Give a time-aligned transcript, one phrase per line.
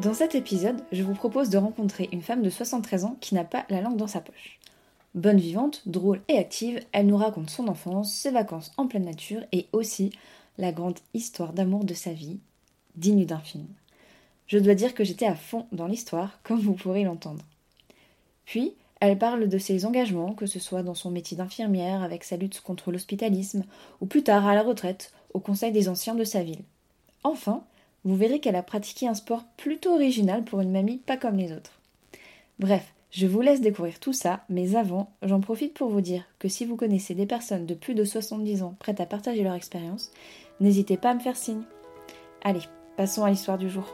[0.00, 3.44] Dans cet épisode, je vous propose de rencontrer une femme de 73 ans qui n'a
[3.44, 4.58] pas la langue dans sa poche.
[5.14, 9.42] Bonne vivante, drôle et active, elle nous raconte son enfance, ses vacances en pleine nature
[9.52, 10.10] et aussi
[10.56, 12.38] la grande histoire d'amour de sa vie,
[12.96, 13.66] digne d'un film.
[14.46, 17.44] Je dois dire que j'étais à fond dans l'histoire, comme vous pourrez l'entendre.
[18.46, 22.36] Puis, elle parle de ses engagements, que ce soit dans son métier d'infirmière, avec sa
[22.36, 23.64] lutte contre l'hospitalisme,
[24.00, 26.62] ou plus tard à la retraite, au conseil des anciens de sa ville.
[27.24, 27.62] Enfin,
[28.04, 31.52] vous verrez qu'elle a pratiqué un sport plutôt original pour une mamie pas comme les
[31.52, 31.78] autres.
[32.58, 36.48] Bref, je vous laisse découvrir tout ça, mais avant, j'en profite pour vous dire que
[36.48, 40.10] si vous connaissez des personnes de plus de 70 ans prêtes à partager leur expérience,
[40.60, 41.62] n'hésitez pas à me faire signe.
[42.42, 42.62] Allez,
[42.96, 43.84] passons à l'histoire du jour.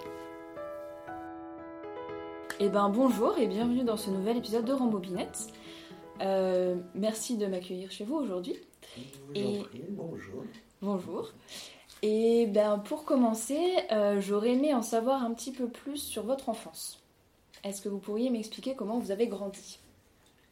[2.61, 5.47] Eh ben bonjour et bienvenue dans ce nouvel épisode de Rambobinette.
[6.21, 8.57] Euh, merci de m'accueillir chez vous aujourd'hui.
[9.35, 9.63] Et...
[9.91, 10.45] bonjour.
[10.81, 11.33] Bonjour.
[12.03, 16.49] Et ben pour commencer, euh, j'aurais aimé en savoir un petit peu plus sur votre
[16.49, 17.03] enfance.
[17.65, 19.81] Est-ce que vous pourriez m'expliquer comment vous avez grandi?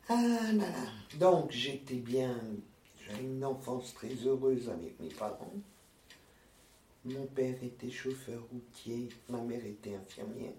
[0.09, 0.65] Ah là là.
[1.21, 2.35] Donc j'étais bien.
[2.99, 5.53] J'ai une enfance très heureuse avec mes parents.
[7.05, 10.55] Mon père était chauffeur routier, ma mère était infirmière.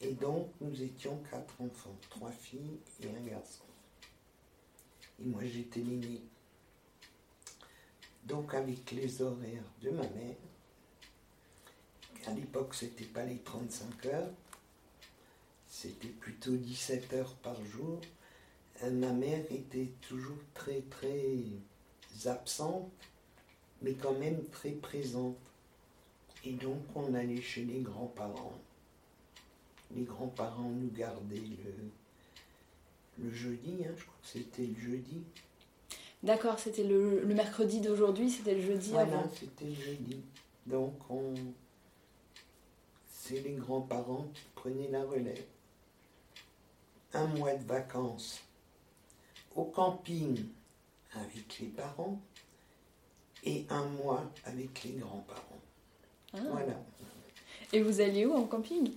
[0.00, 3.64] Et donc nous étions quatre enfants, trois filles et un garçon.
[5.20, 6.22] Et moi j'étais l'aîné.
[8.28, 10.36] Donc avec les horaires de ma mère,
[12.26, 14.30] à l'époque c'était pas les 35 heures,
[15.66, 18.02] c'était plutôt 17 heures par jour,
[18.82, 21.36] euh, ma mère était toujours très très
[22.26, 22.92] absente,
[23.80, 25.38] mais quand même très présente.
[26.44, 28.58] Et donc on allait chez les grands-parents.
[29.96, 31.42] Les grands-parents nous gardaient
[33.18, 35.22] le, jeudi, hein, je crois que c'était le jeudi.
[36.22, 40.20] D'accord, c'était le, mercredi d'aujourd'hui, c'était le jeudi voilà, c'était le jeudi.
[40.66, 41.32] Donc, on...
[43.08, 45.44] c'est les grands-parents qui prenaient la relève.
[47.14, 48.40] Un mois de vacances
[49.54, 50.44] au camping
[51.14, 52.20] avec les parents
[53.44, 55.60] et un mois avec les grands-parents.
[56.34, 56.38] Ah.
[56.50, 56.74] Voilà.
[57.72, 58.92] Et vous alliez où en camping?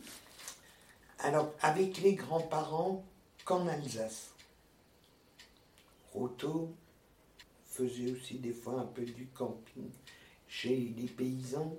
[1.19, 3.03] Alors, avec les grands-parents
[3.45, 4.31] qu'en Alsace.
[6.13, 6.73] Roto,
[7.87, 9.89] faisait aussi des fois un peu du camping
[10.47, 11.77] chez les paysans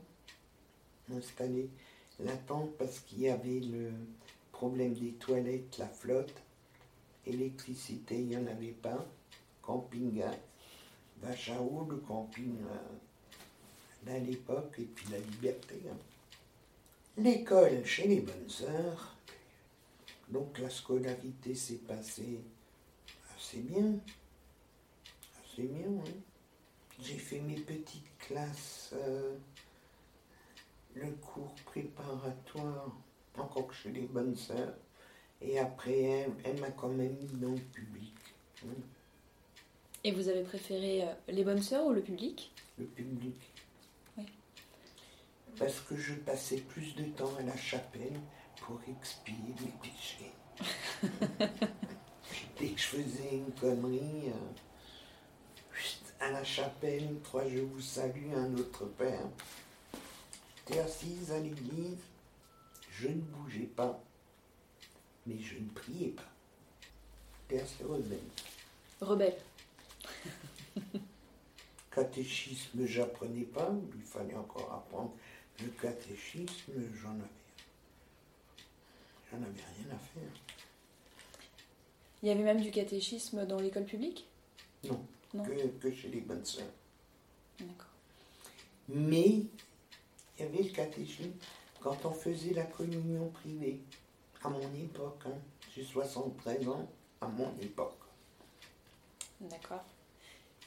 [1.15, 1.69] installés
[2.21, 3.91] la tente parce qu'il y avait le
[4.51, 6.35] problème des toilettes, la flotte,
[7.27, 9.07] électricité, il n'y en avait pas,
[9.61, 15.81] camping à eau, le camping euh, à l'époque, et puis la liberté.
[15.91, 15.97] Hein.
[17.17, 19.17] L'école chez les bonnes sœurs,
[20.29, 22.41] donc la scolarité s'est passée
[23.37, 23.95] assez bien
[25.69, 25.99] mieux.
[25.99, 26.11] Hein.
[27.01, 29.35] J'ai fait mes petites classes, euh,
[30.95, 32.93] le cours préparatoire,
[33.37, 34.75] encore que chez les bonnes sœurs.
[35.41, 38.15] Et après, elle, m'a quand même mis dans le public.
[38.65, 38.81] Hein.
[40.05, 42.53] Et vous avez préféré euh, les bonnes sœurs ou le public?
[42.79, 43.37] Le public.
[44.19, 44.27] Oui.
[45.59, 48.21] Parce que je passais plus de temps à la chapelle
[48.57, 50.33] pour expier mes péchés.
[52.59, 54.53] Dès que je faisais une connerie, euh,
[56.23, 59.27] à la chapelle, trois je vous salue, un autre Père.
[60.57, 61.99] J'étais assise à l'église,
[62.93, 64.01] je ne bougeais pas,
[65.27, 66.31] mais je ne priais pas.
[67.51, 68.19] J'étais assez rebelle.
[69.01, 69.37] Rebelle.
[71.91, 75.13] catéchisme, j'apprenais pas, il fallait encore apprendre
[75.61, 76.73] le catéchisme,
[77.03, 77.29] j'en avais,
[79.31, 80.33] j'en avais rien à faire.
[82.23, 84.29] Il y avait même du catéchisme dans l'école publique?
[84.85, 86.67] Non que, chez les bonnes sœurs.
[88.89, 89.49] Mais il
[90.41, 91.33] y avait le catéchisme
[91.81, 93.81] quand on faisait la communion privée,
[94.43, 95.39] à mon époque, hein,
[95.75, 96.89] j'ai 73 ans,
[97.21, 97.99] à mon époque.
[99.41, 99.85] D'accord.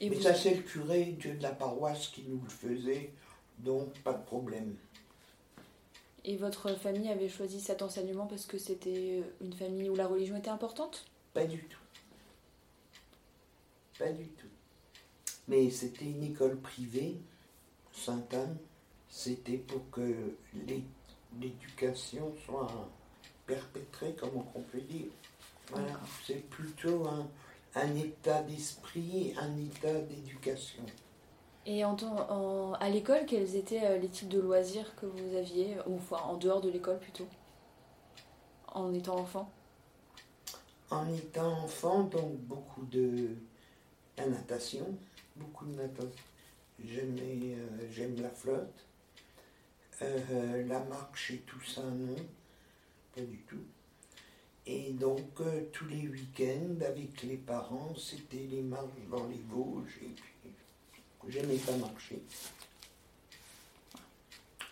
[0.02, 3.14] Mais ça, c'est le curé de la paroisse qui nous le faisait,
[3.60, 4.76] donc pas de problème.
[6.26, 10.36] Et votre famille avait choisi cet enseignement parce que c'était une famille où la religion
[10.36, 11.06] était importante?
[11.34, 11.80] Pas du tout.
[13.98, 14.48] Pas du tout.
[15.48, 17.18] Mais c'était une école privée,
[17.92, 18.58] Sainte-Anne.
[19.10, 20.36] C'était pour que
[21.34, 22.72] l'éducation soit
[23.46, 25.08] perpétrée, comme on peut dire.
[25.70, 27.28] Voilà, c'est plutôt un,
[27.76, 30.84] un état d'esprit, un état d'éducation.
[31.66, 35.76] Et en, en, à l'école, quels étaient euh, les types de loisirs que vous aviez,
[35.88, 37.28] ou enfin, en dehors de l'école plutôt,
[38.68, 39.50] en étant enfant?
[40.92, 43.30] En étant enfant, donc beaucoup de
[44.18, 44.86] la natation,
[45.36, 46.24] beaucoup de natation.
[46.82, 48.86] Euh, j'aime la flotte.
[50.02, 52.16] Euh, la marche et tout ça, non,
[53.16, 53.64] pas du tout.
[54.66, 60.00] Et donc, euh, tous les week-ends, avec les parents, c'était les marches dans les Vosges.
[60.04, 60.52] Et puis,
[61.30, 62.22] j'aimais pas marcher.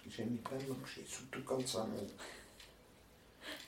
[0.10, 2.12] J'aimais pas marcher, surtout quand ça monte.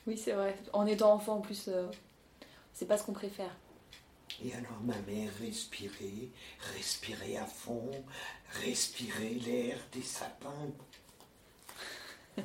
[0.06, 0.58] Oui, c'est vrai.
[0.74, 1.70] En étant enfant, en plus,
[2.74, 3.56] c'est pas ce qu'on préfère.
[4.44, 6.28] Et alors ma mère respirait,
[6.74, 7.90] respirait à fond,
[8.62, 10.70] respirait l'air des sapins.
[12.36, 12.44] Elle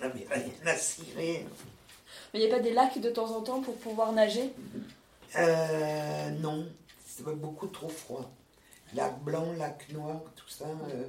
[0.00, 1.46] n'avait rien à cirer.
[2.32, 4.52] Mais il n'y a pas des lacs de temps en temps pour pouvoir nager?
[5.36, 6.68] Euh, Non,
[7.06, 8.30] c'était beaucoup trop froid.
[8.94, 11.08] Lac blanc, lac noir, tout ça, euh,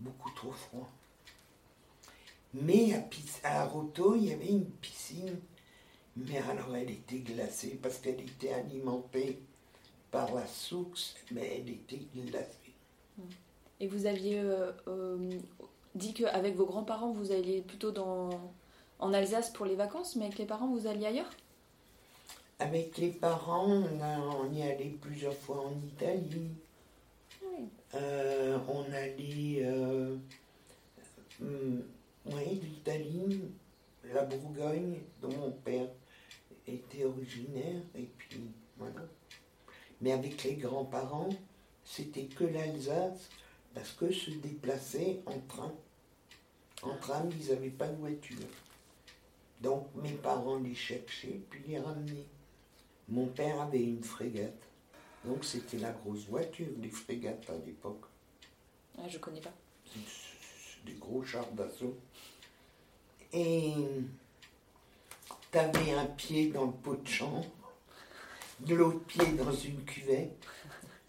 [0.00, 0.90] beaucoup trop froid.
[2.54, 3.04] Mais à,
[3.60, 5.38] à Roto, il y avait une piscine,
[6.16, 9.40] mais alors elle était glacée parce qu'elle était alimentée
[10.10, 12.74] par la source, mais elle était glacée.
[13.80, 15.30] Et vous aviez euh, euh,
[15.94, 18.30] dit qu'avec vos grands-parents, vous alliez plutôt dans,
[18.98, 21.30] en Alsace pour les vacances, mais avec les parents, vous alliez ailleurs?
[22.58, 26.50] Avec les parents, on, y allait plusieurs fois en Italie.
[27.94, 29.66] Euh, on allait.
[31.40, 31.80] Hmm,
[32.26, 33.40] oui, l'Italie,
[34.12, 35.88] la Bourgogne, dont mon père
[36.66, 38.42] était originaire, et puis
[38.76, 39.00] voilà.
[40.00, 41.30] Mais avec les grands-parents,
[41.84, 43.28] c'était que l'Alsace,
[43.74, 45.72] parce que se déplaçaient en train.
[46.82, 48.38] En train, ils n'avaient pas de voiture.
[49.60, 52.26] Donc mes parents les cherchaient, puis les ramenaient.
[53.08, 54.66] Mon père avait une frégate.
[55.24, 58.04] Donc c'était la grosse voiture, les frégates à l'époque.
[58.98, 59.52] Ah, je connais pas.
[60.86, 61.98] Des gros chars d'assaut.
[63.32, 63.74] Et
[65.52, 67.46] tu avais un pied dans le pot de chambre
[68.66, 70.36] de l'autre pied dans une cuvette.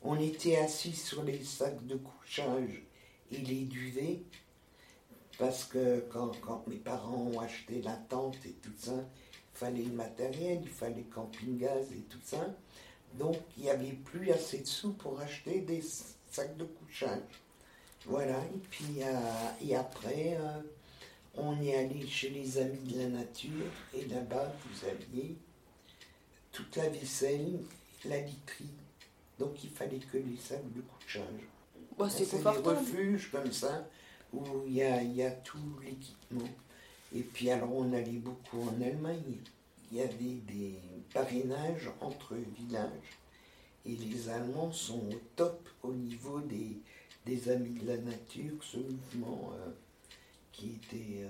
[0.04, 2.84] On était assis sur les sacs de couchage
[3.32, 4.22] et les duvets,
[5.38, 9.94] parce que quand, mes parents ont acheté la tente et tout ça, il fallait le
[9.94, 12.48] matériel, il fallait camping-gaz et tout ça.
[13.20, 15.84] Donc il n'y avait plus assez de sous pour acheter des
[16.32, 17.20] sacs de couchage.
[18.06, 20.62] Voilà, et puis euh, et après, euh,
[21.36, 25.38] on est allé chez les amis de la nature, et là-bas, vous aviez
[26.52, 27.60] toute la vaisselle,
[28.06, 28.70] la literie.
[29.40, 32.10] Donc il fallait que les sacs de couchage.
[32.10, 33.88] c'est des refuges comme ça,
[34.34, 36.50] où il y a, y a tout l'équipement.
[37.14, 39.38] Et puis alors on allait beaucoup en Allemagne.
[39.92, 40.76] Il y avait des
[41.14, 43.18] parrainages entre villages.
[43.86, 46.78] Et les Allemands sont au top au niveau des,
[47.26, 49.72] des Amis de la Nature, ce mouvement euh,
[50.52, 51.30] qui était, euh,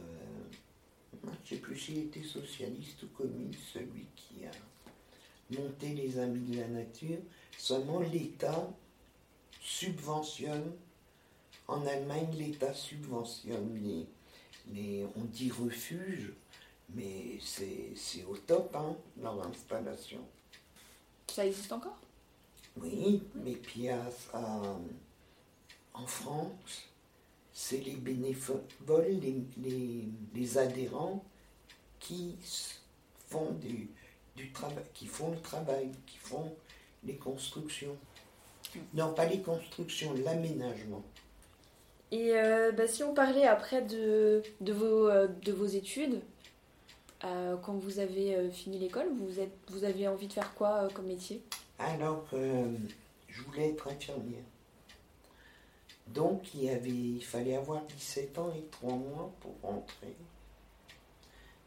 [1.24, 4.52] je ne sais plus s'il était socialiste ou communiste, celui qui a
[5.58, 7.20] monter les amis de la nature,
[7.58, 8.70] seulement l'État
[9.62, 10.72] subventionne,
[11.68, 14.06] en Allemagne l'État subventionne les,
[14.74, 16.34] les, on dit refuge,
[16.94, 20.20] mais c'est au top, hein, leur installation.
[21.28, 21.98] Ça existe encore?
[22.78, 23.90] Oui, mais puis
[25.94, 26.90] en France,
[27.54, 30.04] c'est les bénévoles, les, les,
[30.34, 31.24] les adhérents
[32.00, 32.36] qui
[33.30, 33.90] font du,
[34.42, 36.54] du travail, qui font le travail, qui font
[37.04, 37.96] les constructions.
[38.94, 41.04] Non, pas les constructions, l'aménagement.
[42.12, 46.22] Et euh, bah, si on parlait après de, de, vos, euh, de vos études,
[47.24, 51.06] euh, quand vous avez fini l'école, vous, êtes, vous avez envie de faire quoi comme
[51.06, 51.42] métier?
[51.80, 54.44] Alors, je voulais être infirmière.
[56.08, 60.16] Donc, il, y avait, il fallait avoir 17 ans et 3 mois pour rentrer.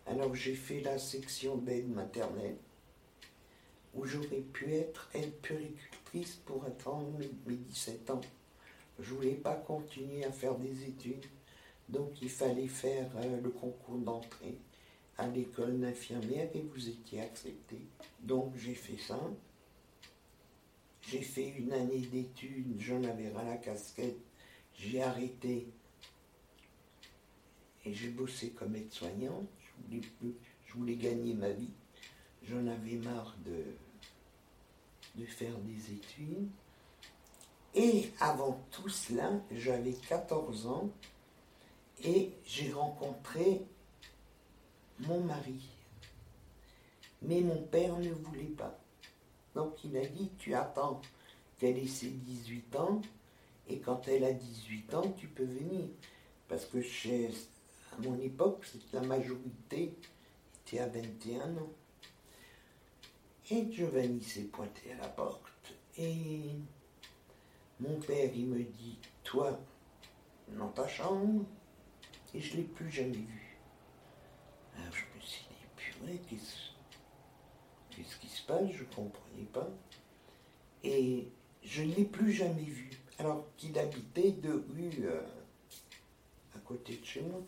[0.07, 2.57] Alors j'ai fait la section d'aide maternelle,
[3.95, 8.21] où j'aurais pu être aide puricultrice pour attendre mes 17 ans.
[8.99, 11.25] Je voulais pas continuer à faire des études,
[11.89, 14.59] donc il fallait faire euh, le concours d'entrée
[15.17, 17.79] à l'école d'infirmière et vous étiez accepté.
[18.21, 19.19] Donc j'ai fait ça.
[21.01, 24.19] J'ai fait une année d'études, j'en avais ras la casquette,
[24.75, 25.67] j'ai arrêté
[27.85, 29.49] et j'ai bossé comme aide-soignante
[29.91, 31.71] je voulais, gagner ma vie.
[32.43, 36.49] J'en avais marre de, faire des études.
[37.75, 40.91] Et avant tout cela, j'avais 14 ans
[42.05, 43.63] et j'ai rencontré
[45.01, 45.69] mon mari.
[47.23, 48.79] Mais mon père ne voulait pas.
[49.55, 51.01] Donc il a dit, tu attends
[51.59, 53.01] qu'elle ait ses 18 ans
[53.69, 55.87] et quand elle a 18 ans, tu peux venir.
[56.49, 57.31] Parce que chez,
[57.97, 59.95] à mon époque, la majorité
[60.67, 61.71] était à 21 ans.
[63.51, 65.45] Et Giovanni s'est pointé à la porte
[65.97, 66.41] et
[67.81, 69.61] mon père, il me dit, toi,
[70.49, 71.45] dans ta chambre,
[72.35, 73.59] Et je ne l'ai plus jamais vu.
[74.77, 76.73] Alors je me suis dit, purée, qu'est-ce,
[77.91, 78.69] qu'est-ce qui se passe?
[78.73, 79.69] Je ne comprenais pas.
[80.83, 81.29] Et
[81.63, 82.91] je ne l'ai plus jamais vu.
[83.19, 85.23] Alors qu'il habitait deux rues euh,
[86.57, 87.41] à côté de chez moi.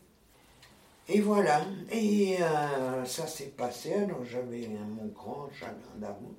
[1.09, 6.35] Et voilà, et euh, ça s'est passé, alors j'avais mon grand chagrin d'amour.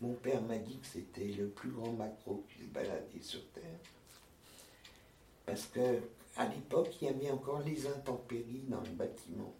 [0.00, 3.80] Mon père m'a dit que c'était le plus grand macro qui se baladait sur Terre.
[5.44, 6.00] Parce que
[6.36, 9.52] à l'époque, il y avait encore les intempéries dans le bâtiment.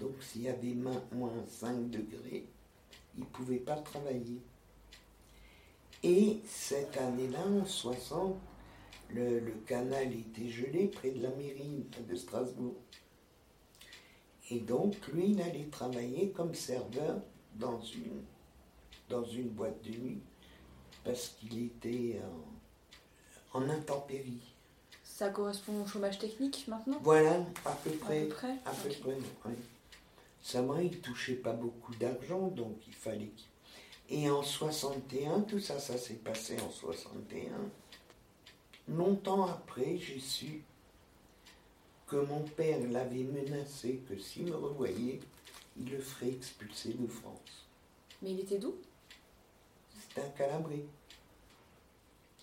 [0.00, 2.46] Donc s'il y avait moins 5 degrés,
[3.16, 4.40] il ne pouvait pas travailler.
[6.02, 8.36] Et cette année-là, en 60,
[9.10, 12.74] le, le, canal était gelé près de la mairie de Strasbourg.
[14.52, 17.16] Et donc, lui, il allait travailler comme serveur
[17.54, 18.20] dans une,
[19.08, 20.20] dans une boîte de nuit
[21.04, 22.20] parce qu'il était
[23.54, 24.42] en, en, intempérie.
[25.02, 26.98] Ça correspond au chômage technique maintenant?
[27.02, 28.18] Voilà, à peu près.
[28.18, 29.16] À peu près, à peu près
[29.46, 29.54] oui.
[30.42, 33.48] Ça va, il touchait pas beaucoup d'argent, donc il fallait qu'il.
[34.10, 37.52] Et en 61, tout ça, ça s'est passé en 61.
[38.88, 40.62] Longtemps après, j'ai su
[42.12, 45.18] que mon père l'avait menacé que s'il me revoyait,
[45.78, 47.66] il le ferait expulser de France.
[48.20, 48.74] Mais il était d'où?
[49.98, 50.84] C'était un calabré.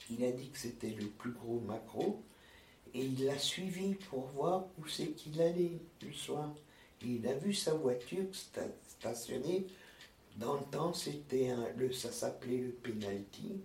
[0.10, 2.20] Il a dit que c'était le plus gros macro
[2.96, 6.50] et il l'a suivi pour voir où c'est qu'il allait le soir.
[7.04, 9.68] Et il a vu sa voiture stationnée.
[10.38, 13.62] Dans le temps, c'était le, ça s'appelait le penalty.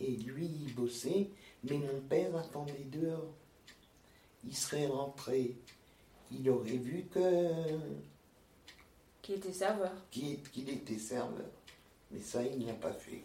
[0.00, 1.28] Et lui, il bossait,
[1.62, 3.34] mais mon père attendait dehors
[4.46, 5.56] il serait rentré,
[6.30, 7.50] il aurait vu que.
[9.22, 9.92] Qu'il était serveur.
[10.10, 11.50] Qu'il était serveur.
[12.10, 13.22] Mais ça, il n'a pas fait.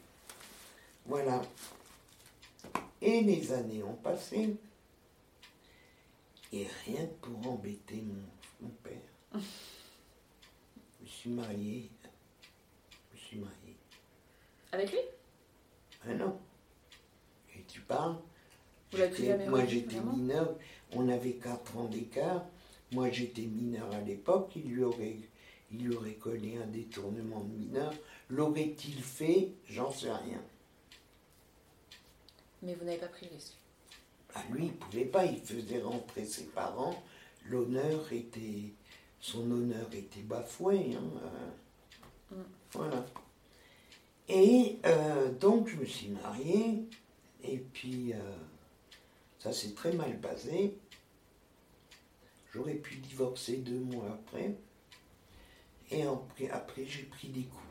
[1.05, 1.41] Voilà.
[3.01, 4.55] Et les années ont passé.
[6.53, 8.99] Et rien pour embêter mon, mon père.
[9.33, 11.89] je me suis marié.
[12.91, 13.77] Je me suis marié.
[14.71, 14.99] Avec lui?
[16.05, 16.39] Ah non.
[17.55, 18.17] Et tu parles
[18.91, 20.57] Vous Moi, j'étais mineur.
[20.93, 22.45] On avait 4 ans d'écart.
[22.91, 24.51] Moi, j'étais mineur à l'époque.
[24.55, 25.17] Il lui aurait,
[25.71, 27.93] il lui aurait collé un détournement de mineur.
[28.29, 29.51] L'aurait-il fait?
[29.69, 30.41] J'en sais rien.
[32.61, 33.55] Mais vous n'avez pas pris le risque
[34.35, 35.25] ah, Lui, il ne pouvait pas.
[35.25, 37.01] Il faisait rentrer ses parents.
[37.45, 38.73] L'honneur était.
[39.19, 40.95] Son honneur était bafoué.
[40.95, 42.35] Hein.
[42.35, 42.35] Mm.
[42.73, 43.05] Voilà.
[44.27, 46.83] Et euh, donc, je me suis marié.
[47.43, 48.13] Et puis.
[48.13, 48.17] Euh,
[49.41, 50.77] ça s'est très mal passé.
[52.51, 54.55] J'aurais pu divorcer deux mois après.
[55.89, 57.61] Et après, j'ai pris des coups.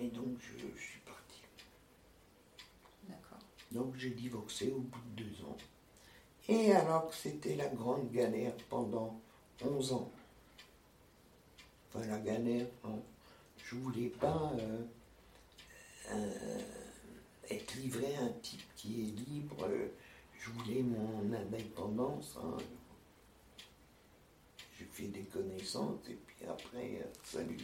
[0.00, 1.42] Et donc, je, suis parti.
[3.08, 3.38] D'accord.
[3.72, 5.56] Donc, j'ai divorcé au bout de deux ans.
[6.48, 9.20] Et alors que c'était la grande galère pendant
[9.64, 10.10] 11 ans.
[11.88, 13.02] Enfin, la galère, non.
[13.64, 14.82] Je voulais pas euh,
[16.12, 16.60] euh,
[17.50, 19.56] être livré à un type qui est libre.
[19.64, 19.88] Euh,
[20.38, 22.38] je voulais mon indépendance.
[22.42, 22.56] Hein.
[24.98, 27.56] Fait des connaissances et puis après, euh, salut.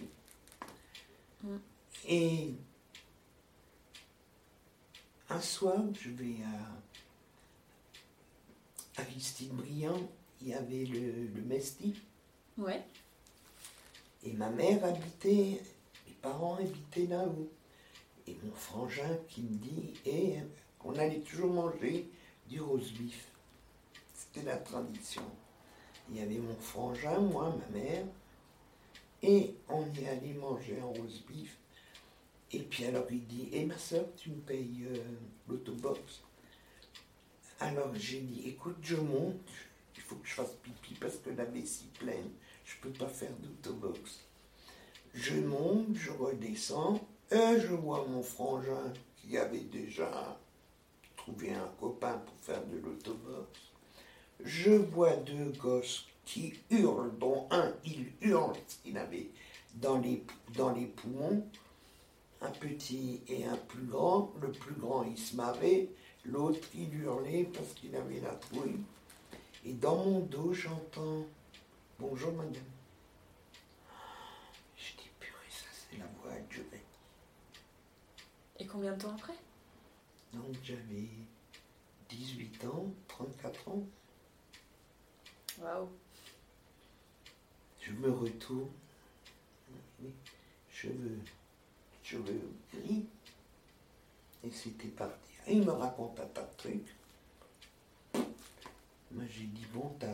[1.42, 1.56] Mm.
[2.06, 2.54] Et
[5.28, 6.80] un soir, je vais à
[9.02, 10.08] Aristide Briand,
[10.40, 12.00] il y avait le, le Mesti.
[12.56, 12.84] Ouais.
[14.22, 15.60] Et ma mère habitait,
[16.06, 17.50] mes parents habitaient là-haut.
[18.28, 20.36] Et mon frangin qui me dit, et
[20.84, 22.08] on allait toujours manger
[22.48, 23.26] du rose beef.
[24.14, 25.24] C'était la tradition.
[26.10, 28.04] Il y avait mon frangin, moi, ma mère,
[29.22, 31.56] et on y allait manger un rose beef.
[32.52, 34.98] Et puis alors il dit, et eh, ma soeur, tu me payes euh,
[35.48, 36.22] l'autobox
[37.58, 39.50] Alors j'ai dit, écoute, je monte,
[39.96, 42.30] il faut que je fasse pipi parce que la vessie pleine,
[42.64, 44.20] je peux pas faire d'autobox.
[45.14, 50.38] Je monte, je redescends, et je vois mon frangin qui avait déjà
[51.16, 53.73] trouver un copain pour faire de l'autobox.
[54.42, 59.28] Je vois deux gosses qui hurlent, dont un, il hurle, il avait
[59.74, 60.24] dans les,
[60.56, 61.46] dans les poumons,
[62.40, 64.32] un petit et un plus grand.
[64.40, 65.88] Le plus grand, il se marrait,
[66.24, 68.80] l'autre, il hurlait parce qu'il avait la trouille.
[69.64, 71.24] Et dans mon dos, j'entends
[72.00, 72.54] Bonjour madame.
[74.76, 76.82] Je dis purée, ça c'est la voix de Giovanni.
[78.58, 79.34] Et combien de temps après?
[80.32, 81.08] Donc j'avais
[82.08, 83.84] 18 ans, 34 ans.
[85.60, 85.88] Waouh.
[87.80, 88.70] Je me retourne,
[90.70, 91.18] cheveux,
[92.02, 93.06] cheveux gris,
[94.42, 95.32] et c'était parti.
[95.48, 96.94] il me raconte un tas de trucs.
[99.10, 100.08] Moi j'ai dit, bon, t'as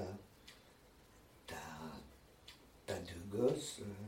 [3.30, 4.06] gosse, euh,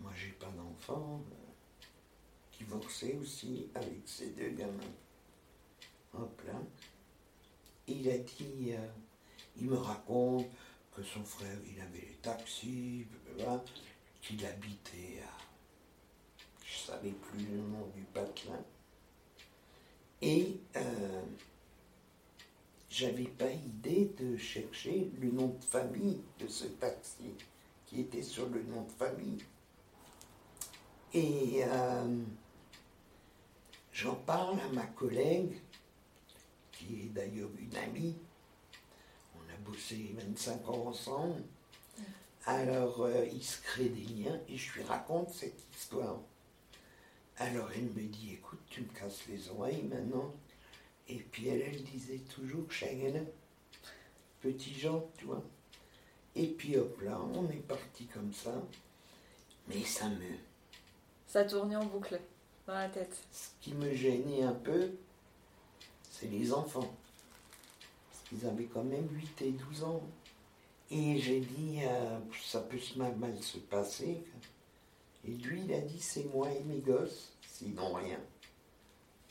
[0.00, 1.86] moi j'ai pas d'enfant, euh,
[2.58, 4.94] divorcé aussi avec ces deux gamins.
[6.14, 6.54] Hop là.
[7.86, 8.88] Il a dit, euh,
[9.56, 10.46] il me raconte
[10.94, 13.06] que son frère, il avait les taxis,
[14.20, 15.44] qu'il habitait à,
[16.64, 18.64] je savais plus le nom du patelin.
[20.22, 21.22] Et euh,
[22.88, 27.34] j'avais pas idée de chercher le nom de famille de ce taxi
[27.86, 29.44] qui était sur le nom de famille.
[31.12, 32.22] Et euh,
[33.92, 35.60] j'en parle à ma collègue,
[36.72, 38.16] qui est d'ailleurs une amie.
[39.64, 41.42] Bossé 25 ans ensemble.
[42.46, 46.20] Alors euh, il se crée des liens et je lui raconte cette histoire.
[47.38, 50.32] Alors elle me dit, écoute, tu me casses les oreilles maintenant.
[51.08, 53.24] Et puis elle, elle disait toujours Chagrin,
[54.40, 55.42] petit Jean, tu vois.
[56.36, 58.54] Et puis hop là, on est parti comme ça.
[59.68, 60.36] Mais ça me.
[61.26, 62.20] Ça tournait en boucle
[62.66, 63.16] dans la tête.
[63.32, 64.90] Ce qui me gênait un peu,
[66.10, 66.94] c'est les enfants.
[68.34, 70.02] Qu'ils avaient quand même 8 et 12 ans.
[70.90, 74.22] Et j'ai dit, euh, ça peut mal, se passer.
[75.24, 78.20] Et lui, il a dit, c'est moi et mes gosses, sinon rien.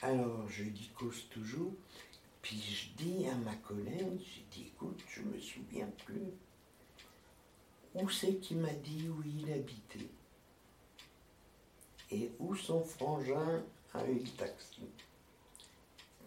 [0.01, 1.73] Alors, je dis cause toujours.
[2.41, 6.33] Puis je dis à ma collègue, j'ai dit, écoute, je me souviens plus.
[7.95, 10.09] Où c'est qui m'a dit où il habitait?
[12.11, 14.81] Et où son frangin a eu le taxi?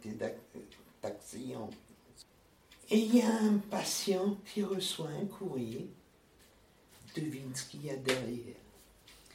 [0.02, 0.37] C'était
[1.02, 1.68] taxi en...
[2.88, 5.90] Et il y a un patient qui reçoit un courrier.
[7.16, 8.55] Devine ce qu'il y a derrière.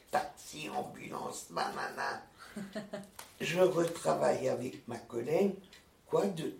[0.09, 2.23] Taxi, ambulance, banana.
[3.41, 5.55] je retravaille avec ma collègue.
[6.07, 6.57] Quoi, deux,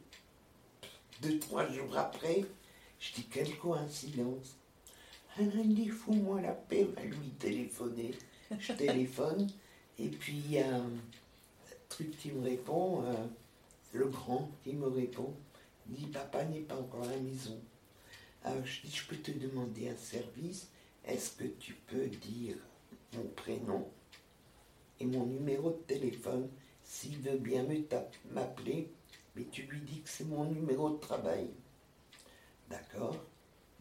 [1.22, 2.46] deux, trois jours après,
[3.00, 4.58] je dis quelle coïncidence.
[5.38, 8.12] Elle me dit, fous-moi la paix, va lui téléphoner.
[8.60, 9.48] Je téléphone,
[9.98, 10.90] et puis il y a un
[11.88, 13.14] truc qui me répond, euh,
[13.94, 15.51] le grand qui me répond, il
[15.88, 17.60] dit, papa n'est pas encore à la maison.
[18.44, 20.70] Alors je dis, je peux te demander un service,
[21.06, 22.58] est-ce que tu peux dire
[23.14, 23.90] mon prénom
[25.00, 26.50] et mon numéro de téléphone?
[26.84, 27.66] S'il veut bien
[28.32, 28.92] m'appeler,
[29.36, 31.48] mais tu lui dis que c'est mon numéro de travail.
[32.70, 33.16] D'accord?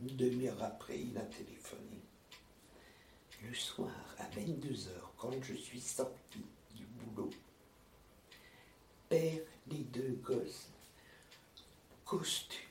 [0.01, 2.01] Une demi-heure après, il a téléphoné.
[3.43, 7.31] Le soir, à 22h, quand je suis sorti du boulot,
[9.09, 10.69] père les deux gosses,
[12.11, 12.67] costume,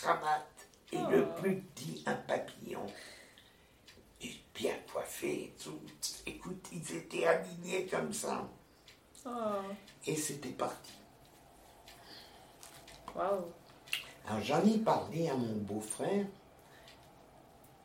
[0.00, 1.40] cravate, et le oh.
[1.40, 2.86] plus petit un papillon
[4.56, 5.80] bien coiffés, tout.
[6.24, 8.48] Écoute, ils étaient alignés comme ça.
[9.26, 9.30] Oh.
[10.06, 10.92] Et c'était parti.
[13.14, 13.44] Waouh.
[14.26, 16.26] Alors j'en ai parlé à mon beau-frère.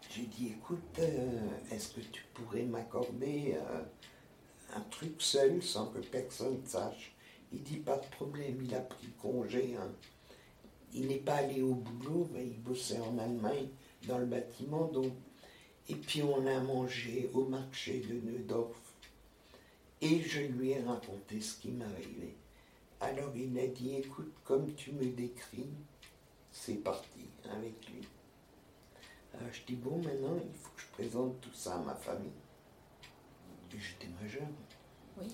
[0.09, 3.81] J'ai dit, écoute, euh, est-ce que tu pourrais m'accorder euh,
[4.75, 7.13] un truc seul sans que personne sache?
[7.53, 9.77] Il dit, pas de problème, il a pris congé.
[9.79, 9.91] Hein.
[10.93, 13.67] Il n'est pas allé au boulot, mais il bossait en Allemagne
[14.07, 15.13] dans le bâtiment, donc
[15.89, 18.77] et puis on a mangé au marché de Neudorf.
[20.01, 22.35] Et je lui ai raconté ce qui m'arrivait.
[22.99, 25.69] Alors il a dit, écoute, comme tu me décris,
[26.51, 28.07] c'est parti avec lui.
[29.33, 32.31] Alors je dis, bon, maintenant, il faut que je présente tout ça à ma famille.
[33.71, 34.47] J'étais majeur.
[35.19, 35.27] Oui.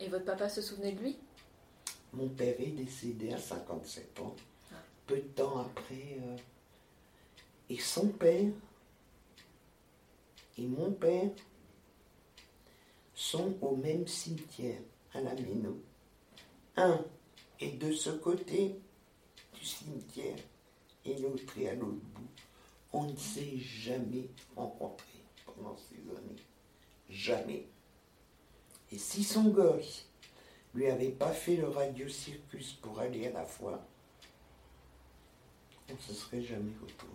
[0.00, 1.18] Et votre papa se souvenait de lui?
[2.12, 4.34] Mon père est décédé à 57 ans.
[4.72, 4.76] Ah.
[5.06, 6.36] Peu de temps après, euh,
[7.70, 8.50] et son père
[10.56, 11.30] et mon père
[13.14, 14.80] sont au même cimetière
[15.14, 15.80] à la Méno.
[16.76, 17.04] Un
[17.60, 18.74] est de ce côté
[19.54, 20.38] du cimetière
[21.04, 22.28] et l'autre est à l'autre bout.
[22.92, 25.06] On ne s'est jamais rencontrés
[25.44, 26.42] pendant ces années.
[27.08, 27.66] Jamais.
[28.90, 30.07] Et si son gosse
[30.78, 33.84] lui avait pas fait le radio-circus pour aller à la fois,
[35.90, 37.12] on ne se serait jamais retrouvés.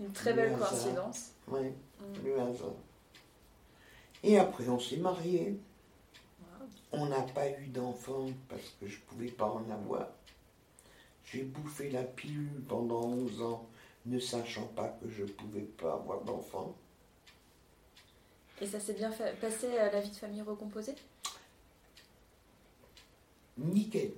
[0.00, 1.32] Une très belle coïncidence.
[1.48, 2.24] Oui, mm.
[2.24, 2.74] le hasard.
[4.22, 5.58] Et après, on s'est mariés.
[6.92, 10.08] On n'a pas eu d'enfants parce que je ne pouvais pas en avoir.
[11.24, 13.68] J'ai bouffé la pilule pendant 11 ans,
[14.06, 16.74] ne sachant pas que je ne pouvais pas avoir d'enfants.
[18.60, 20.94] Et ça s'est bien fait, passé à la vie de famille recomposée?
[23.58, 24.12] Nickel.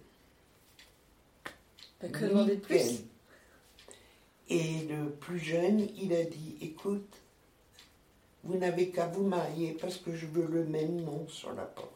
[2.01, 3.05] que demander de plus
[4.49, 7.16] et le plus jeune, il a dit, écoute,
[8.42, 11.90] vous n'avez qu'à vous marier parce que je veux le même nom sur la porte.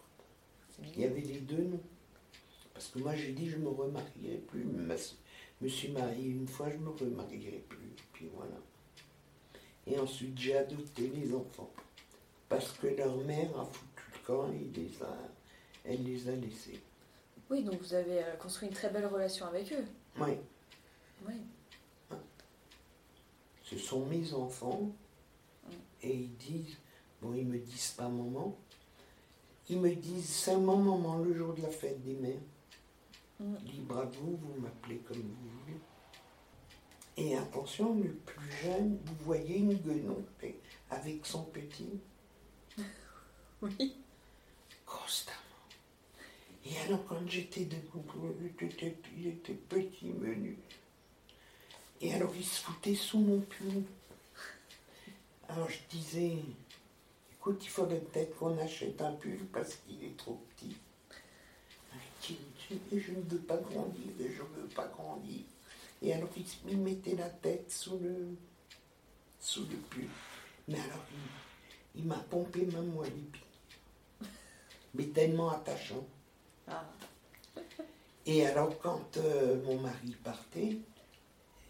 [0.82, 1.80] Il y avait les deux noms.
[2.72, 4.62] Parce que moi j'ai dit je me remarierai plus.
[4.62, 7.92] Je me suis marié une fois, je me remarierai plus.
[8.12, 8.56] Puis voilà.
[9.86, 11.70] Et ensuite, j'ai adopté les enfants.
[12.48, 15.16] Parce que leur mère a foutu le camp et les a,
[15.84, 16.80] elle les a laissés.
[17.50, 19.84] Oui, donc vous avez euh, construit une très belle relation avec eux.
[20.20, 20.32] Oui.
[21.26, 21.34] Oui.
[23.62, 24.90] Ce sont mes enfants.
[26.02, 26.76] Et ils disent,
[27.20, 28.56] bon, ils me disent pas maman.
[29.68, 32.40] Ils me disent seulement maman le jour de la fête des mères.
[33.40, 33.54] Mm.
[33.66, 35.78] Libre à vous, vous m'appelez comme vous voulez.
[37.16, 40.24] Et attention, le plus jeune, vous voyez une guenon
[40.90, 42.00] avec son petit.
[43.60, 43.96] Oui.
[46.70, 48.04] Et alors, quand j'étais debout,
[48.60, 50.58] était petit, menu.
[52.00, 53.84] Et alors, il se foutait sous mon pull.
[55.48, 56.36] Alors, je disais,
[57.32, 60.76] écoute, il faudrait peut-être qu'on achète un pull parce qu'il est trop petit.
[62.92, 65.40] Et je ne veux pas grandir, et je ne veux pas grandir.
[66.02, 68.36] Et alors, il, il mettait la tête sous le,
[69.40, 70.08] sous le pull.
[70.68, 71.04] Mais alors,
[71.94, 74.28] il, il m'a pompé même moi les pieds.
[74.94, 76.06] Mais tellement attachant.
[76.70, 76.84] Ah.
[78.26, 80.78] Et alors, quand euh, mon mari partait,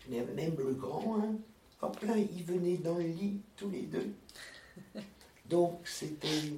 [0.09, 1.37] même le grand, hein,
[1.83, 4.13] hop là, ils venaient dans le lit tous les deux.
[5.47, 6.53] Donc, c'était.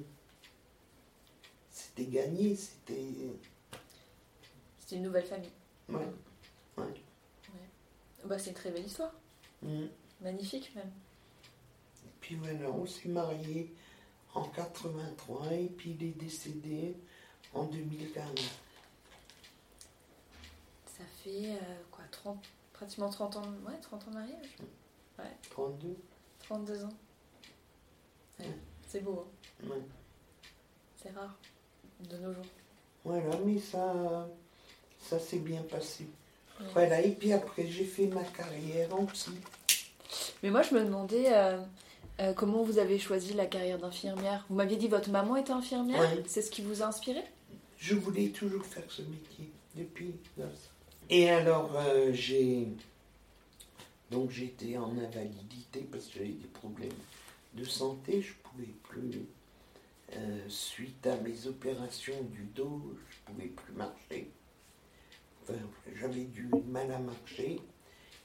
[1.69, 3.05] C'était gagné, c'était.
[4.79, 5.51] C'est une nouvelle famille.
[5.89, 6.07] Ouais.
[6.77, 7.01] ouais.
[8.25, 9.13] Bah, c'est une très belle histoire.
[9.61, 9.85] Mm.
[10.21, 10.91] Magnifique même.
[12.05, 13.73] Et puis voilà, on s'est mariés
[14.33, 16.95] en 83 et puis il est décédé
[17.53, 18.23] en 2015.
[20.85, 21.57] Ça fait euh,
[21.91, 22.37] quoi 30,
[22.73, 24.57] pratiquement 30 ans, ouais, 30 ans de mariage
[25.51, 25.95] 32
[26.43, 26.89] 32 ans.
[28.39, 28.51] Ouais, Ouais.
[28.87, 29.25] C'est beau,
[29.63, 29.67] hein.
[29.69, 29.81] Ouais.
[31.01, 31.37] c'est rare
[32.09, 32.45] de nos jours.
[33.05, 34.27] Voilà, mais ça,
[34.99, 36.07] ça s'est bien passé.
[36.59, 36.65] Ouais.
[36.73, 39.31] Voilà, et puis après, j'ai fait ma carrière en psy.
[40.43, 41.59] Mais moi, je me demandais euh,
[42.19, 44.45] euh, comment vous avez choisi la carrière d'infirmière?
[44.49, 45.99] Vous m'aviez dit votre maman était infirmière?
[45.99, 46.23] Ouais.
[46.27, 47.23] C'est ce qui vous a inspiré?
[47.81, 50.13] Je voulais toujours faire ce métier depuis.
[51.09, 52.67] Et alors, euh, j'ai.
[54.11, 56.91] Donc, j'étais en invalidité parce que j'avais des problèmes
[57.55, 58.21] de santé.
[58.21, 59.23] Je pouvais plus.
[60.13, 64.29] euh, suite à mes opérations du dos, je pouvais plus marcher.
[65.41, 65.57] Enfin,
[65.99, 67.59] j'avais du mal à marcher.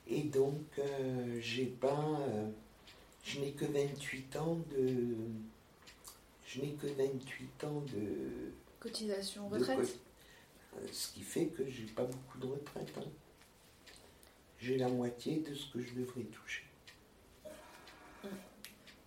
[0.07, 2.21] Et donc, euh, j'ai pas.
[3.25, 5.17] je n'ai que 28 ans de.
[6.47, 8.53] Je n'ai que 28 ans de.
[8.87, 9.99] Cotisation, retraite
[10.77, 12.93] euh, Ce qui fait que j'ai pas beaucoup de retraite.
[12.99, 13.03] hein.
[14.61, 16.65] J'ai la moitié de ce que je devrais toucher.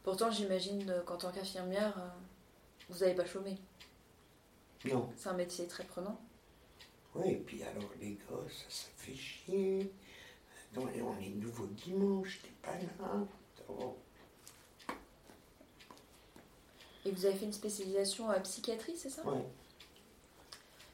[0.03, 2.09] Pourtant, j'imagine euh, qu'en tant qu'infirmière, euh,
[2.89, 3.57] vous n'avez pas chômé.
[4.85, 5.09] Non.
[5.15, 6.19] C'est un métier très prenant.
[7.15, 9.91] Ouais, et puis alors les gosses, ça, ça fait chier.
[10.75, 13.25] Non, on est nouveau dimanche, t'es pas là.
[13.67, 13.95] Oh.
[17.05, 19.25] Et vous avez fait une spécialisation en psychiatrie, c'est ça?
[19.25, 19.43] Ouais.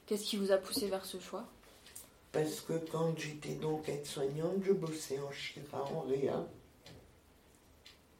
[0.05, 1.45] Qu'est-ce qui vous a poussé vers ce choix?
[2.31, 6.45] Parce que quand j'étais donc aide-soignante, je bossais en Chira, en Réa.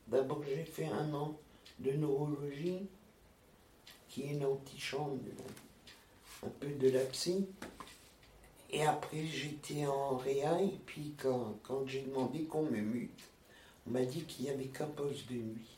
[0.07, 1.37] D'abord, j'ai fait un an
[1.79, 2.79] de neurologie,
[4.09, 7.45] qui est l'antichambre, de- un peu de la psy.
[8.71, 13.19] Et après, j'étais en Réa, et puis quand, quand j'ai demandé qu'on me mute,
[13.87, 15.77] on m'a dit qu'il n'y avait qu'un poste de nuit.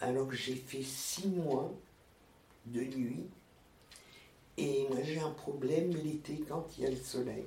[0.00, 1.72] Alors j'ai fait six mois
[2.66, 3.26] de nuit.
[4.58, 7.46] Et moi j'ai un problème l'été quand il y a le soleil.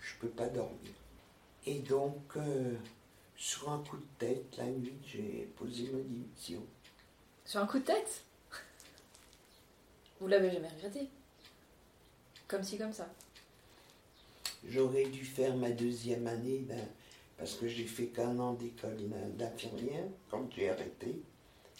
[0.00, 0.92] Je peux pas dormir.
[1.64, 2.74] Et donc, euh,
[3.36, 6.60] sur un coup de tête, la nuit, j'ai posé ma démission.
[7.44, 8.22] Sur un coup de tête?
[10.20, 11.08] Vous l'avez jamais regretté?
[12.48, 13.08] Comme ci, comme ça.
[14.68, 16.88] J'aurais dû faire ma deuxième année d'un-
[17.38, 21.20] parce que j'ai fait qu'un an d'école d'in- d'infirmière quand j'ai arrêté.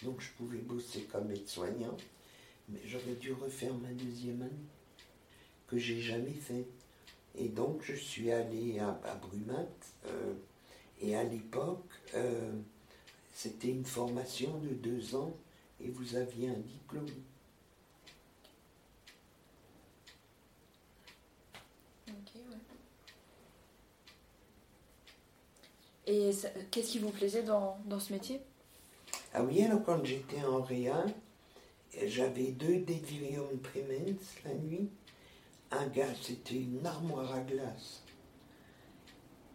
[0.01, 1.95] Donc je pouvais bosser comme aide-soignant.
[2.69, 4.67] Mais j'aurais dû refaire ma deuxième année,
[5.67, 6.65] que j'ai jamais fait.
[7.35, 9.67] Et donc je suis allé à, à Brumat.
[10.05, 10.33] euh,
[11.01, 12.53] et à l'époque, euh,
[13.33, 15.35] c'était une formation de deux ans
[15.81, 17.09] et vous aviez un diplôme.
[22.07, 22.57] Ok, ouais.
[26.05, 26.31] Et
[26.71, 28.39] qu'est-ce qui vous plaisait dans, dans ce métier?
[29.33, 31.05] Ah oui, alors quand j'étais en Réa,
[32.01, 34.89] j'avais deux délirium tremens la nuit.
[35.71, 38.03] Un gars, c'était une armoire à glace.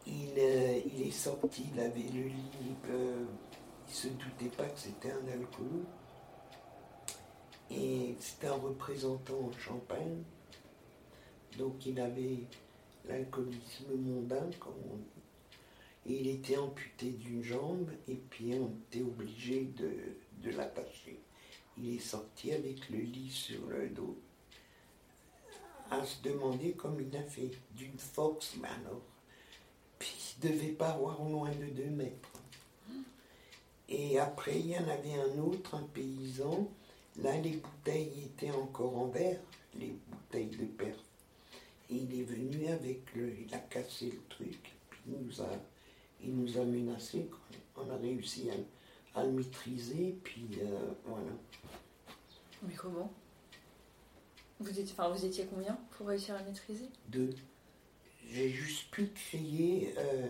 [0.06, 3.24] Il, euh, il est sorti, il avait le lit, euh,
[3.88, 5.84] il se doutait pas que c'était un alcool.
[7.70, 10.22] Et c'était un représentant en Champagne.
[11.58, 12.38] Donc il avait
[13.06, 15.04] l'alcoolisme mondain, comme on dit.
[16.06, 21.20] Et il était amputé d'une jambe et puis on était obligé de l'attacher.
[21.80, 24.16] Il est sorti avec le lit sur le dos
[25.90, 29.02] à se demander comme il a fait, d'une force, mais alors.
[29.98, 32.28] Puis il ne devait pas avoir moins de deux mètres.
[33.88, 36.68] Et après, il y en avait un autre, un paysan.
[37.22, 39.40] Là, les bouteilles étaient encore en verre,
[39.74, 40.98] les bouteilles de perf.
[41.90, 43.32] Et il est venu avec le.
[43.40, 45.48] Il a cassé le truc, puis il nous a,
[46.22, 47.28] il nous a menacé.
[47.76, 48.54] On a réussi à,
[49.24, 51.32] le maîtriser, puis euh, voilà.
[52.62, 53.12] Mais comment
[54.60, 56.88] vous étiez, enfin, vous étiez combien pour réussir à maîtriser?
[57.08, 57.30] Deux.
[58.30, 60.28] J'ai juste pu crier euh,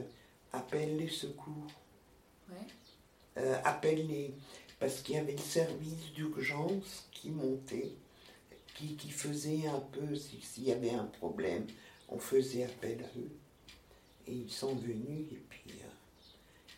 [0.52, 1.66] appelle les secours.
[2.50, 2.56] Ouais.
[3.38, 4.34] Euh, appelle les.
[4.78, 7.92] Parce qu'il y avait le service d'urgence qui montait,
[8.76, 11.66] qui, qui, faisait un peu, s'il y avait un problème,
[12.08, 13.32] on faisait appel à eux.
[14.28, 15.90] Et ils sont venus, et puis il euh,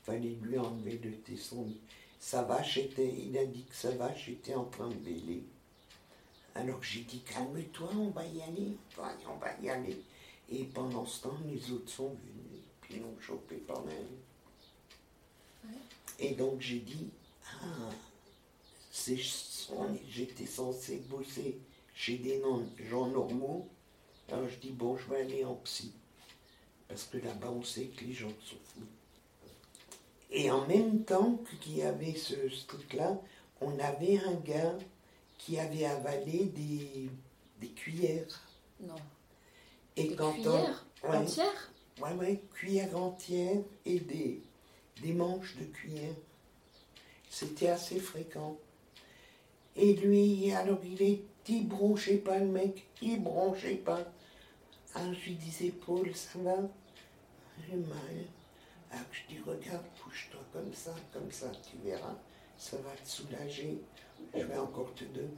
[0.05, 1.66] fallait lui enlever le tesson.
[2.20, 5.42] Ça va, j'étais, il a dit que ça va, j'étais en train de véler.
[6.54, 8.76] Alors j'ai dit, calme-toi, on va y aller,
[9.26, 10.00] on va y aller.
[10.50, 14.06] Et pendant ce temps, les autres sont venus, puis ils l'ont chopé par même.
[16.18, 17.09] Et donc j'ai dit,
[17.62, 17.90] ah,
[20.09, 21.59] j'étais censé bosser
[21.94, 22.42] chez des
[22.90, 23.68] gens normaux.
[24.30, 25.92] Alors je dis, bon, je vais aller en psy.
[26.87, 28.69] Parce que là-bas, on sait que les gens sont fous.
[30.31, 32.35] Et en même temps qu'il y avait ce
[32.66, 33.21] truc-là,
[33.61, 34.79] on avait un gars
[35.38, 37.11] qui avait avalé des,
[37.61, 38.40] des cuillères.
[38.81, 38.95] Non.
[39.97, 41.73] Et des quand cuillères entières?
[42.01, 44.43] Ouais, ouais, cuillères entières et des,
[45.03, 46.14] des manches de cuillères.
[47.29, 48.57] C'était assez fréquent.
[49.77, 54.05] Et lui, alors il est, il bronchait pas le mec, il bronchait pas.
[54.95, 56.57] Alors je lui disais, Paul, ça va?
[57.69, 58.25] J'ai mal.
[58.90, 62.16] Alors je dis, regarde, couche-toi comme ça, comme ça, tu verras,
[62.59, 63.81] ça va te soulager
[64.35, 65.29] je vais encore te donner.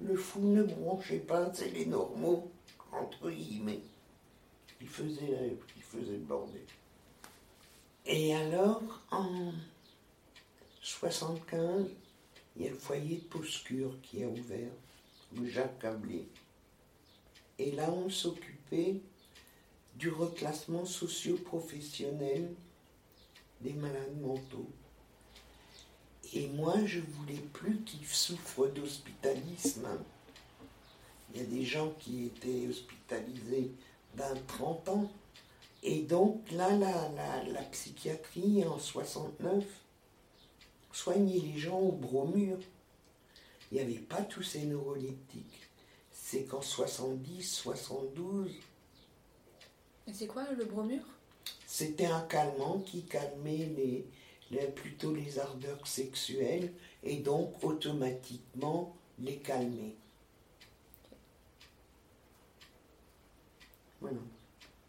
[0.00, 2.50] Le fou ne bronchait pas, c'est les normaux,
[2.90, 3.82] entre guillemets.
[4.80, 6.60] Il faisait, faisait le bordel.
[8.04, 9.52] Et alors, en
[10.80, 11.86] 75,
[12.56, 14.72] il y a le foyer de Poscure qui a ouvert,
[15.36, 16.26] le Jacques Cablé.
[17.58, 19.00] Et là, on s'occupait
[20.02, 22.52] du reclassement socio-professionnel
[23.60, 24.68] des malades mentaux.
[26.34, 29.86] Et moi, je voulais plus qu'ils souffrent d'hospitalisme.
[31.30, 33.70] Il y a des gens qui étaient hospitalisés
[34.16, 35.12] d'un 30 ans.
[35.84, 39.64] Et donc là, la, la, psychiatrie en 69
[40.90, 42.58] soignait les gens au bromure.
[43.70, 45.68] Il n'y avait pas tous ces neuroleptiques.
[46.10, 48.50] C'est qu'en 70, 72.
[50.06, 51.04] Et c'est quoi le bromure?
[51.66, 54.04] C'était un calmant qui calmait
[54.50, 59.40] les, plutôt les ardeurs sexuelles et donc automatiquement les.
[64.00, 64.18] Voilà.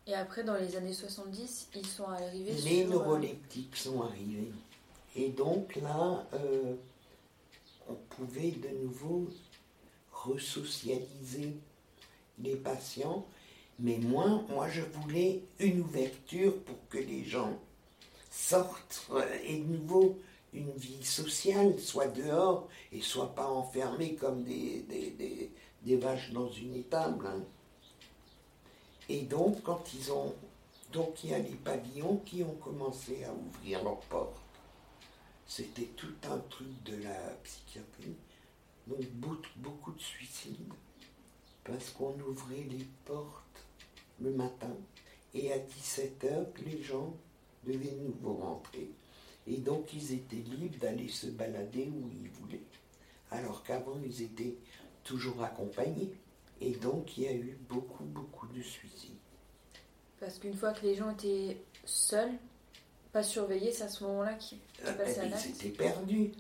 [0.06, 4.52] Et après, dans les années 70, ils sont arrivés Les euh, neuroleptiques sont arrivés.
[5.15, 6.76] Et donc là, euh,
[7.88, 9.30] on pouvait de nouveau
[10.12, 11.54] resocialiser
[12.39, 13.26] les patients.
[13.79, 17.59] Mais moi, moi, je voulais une ouverture pour que les gens
[18.29, 19.09] sortent
[19.45, 20.19] et de nouveau
[20.53, 26.49] une vie sociale, soit dehors et soit pas enfermés comme des, des, des, vaches dans
[26.49, 27.25] une étable.
[27.25, 27.43] Hein.
[29.09, 30.33] Et donc, quand ils ont.
[30.91, 34.39] Donc, il y a les pavillons qui ont commencé à ouvrir leurs portes.
[35.47, 38.15] C'était tout un truc de la psychiatrie.
[38.86, 39.01] Donc,
[39.55, 40.71] beaucoup de suicides.
[41.63, 43.42] Parce qu'on ouvrait les portes
[44.19, 44.76] le matin.
[45.34, 47.13] Et à 17h, les gens
[47.65, 48.89] devaient de nouveau rentrer.
[49.47, 52.63] Et donc ils étaient libres d'aller se balader où ils voulaient.
[53.32, 54.56] Alors qu'avant ils étaient
[55.04, 56.13] toujours accompagnés.
[56.62, 59.12] Et donc il y a eu beaucoup, beaucoup de suicides.
[60.19, 62.32] Parce qu'une fois que les gens étaient seuls,
[63.12, 65.45] pas surveillés, c'est à ce moment-là qu'ils euh, passaient à l'acte.
[65.45, 66.32] Ils étaient perdus.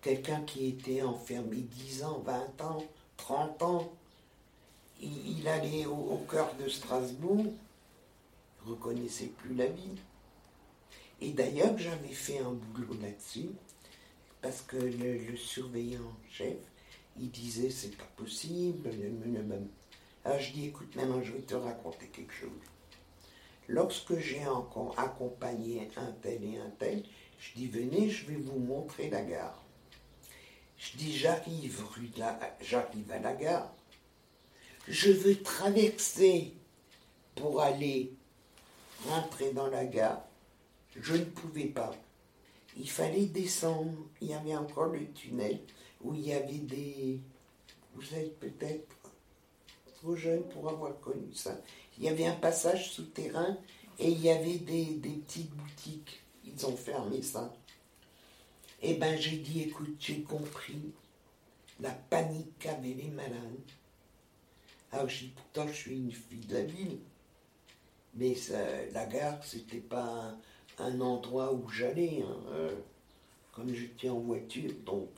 [0.00, 2.84] Quelqu'un qui était enfermé 10 ans, 20 ans,
[3.16, 3.92] 30 ans,
[5.00, 7.46] il, allait au cœur de Strasbourg,
[8.64, 9.96] reconnaissait plus la vie.
[11.20, 13.50] Et d'ailleurs, j'avais fait un boulot là-dessus,
[14.40, 16.56] parce que le, surveillant chef,
[17.18, 18.90] il disait c'est pas possible.
[20.24, 22.50] Alors je dis écoute, maintenant je vais te raconter quelque chose.
[23.66, 24.42] Lorsque j'ai
[24.96, 27.02] accompagné un tel et un tel,
[27.38, 29.62] je dis venez, je vais vous montrer la gare.
[30.76, 32.10] Je dis j'arrive rue
[32.60, 33.74] j'arrive à la gare.
[34.88, 36.54] Je veux traverser
[37.34, 38.10] pour aller
[39.06, 40.24] rentrer dans la gare.
[40.96, 41.94] Je ne pouvais pas.
[42.74, 43.92] Il fallait descendre.
[44.22, 45.60] Il y avait encore le tunnel
[46.02, 47.20] où il y avait des...
[47.94, 48.96] Vous êtes peut-être
[49.96, 51.60] trop jeune pour avoir connu ça.
[51.98, 53.58] Il y avait un passage souterrain
[53.98, 54.94] et il y avait des,
[55.26, 56.22] petites boutiques.
[56.46, 57.54] Ils ont fermé ça.
[58.80, 60.92] Eh ben j'ai dit, écoute, j'ai compris
[61.80, 63.60] la panique qu'avaient les malades.
[64.92, 66.98] Alors je dis, pourtant je suis une fille de la ville.
[68.14, 68.34] Mais
[68.92, 70.36] la gare, c'était pas
[70.78, 72.22] un, endroit où j'allais.
[72.22, 72.74] Hein, euh,
[73.52, 75.10] comme j'étais en voiture, donc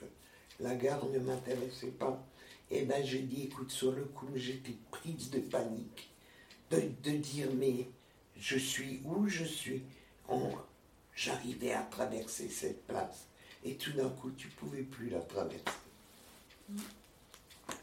[0.61, 2.23] la gare ne m'intéressait pas.
[2.71, 6.11] Et eh ben j'ai dit, écoute, sur le coup, j'étais prise de panique.
[6.71, 7.89] De, de, dire, mais
[8.39, 9.83] je suis où je suis?
[11.15, 13.27] J'arrivais à traverser cette place.
[13.65, 15.65] Et tout d'un coup, tu pouvais plus la traverser.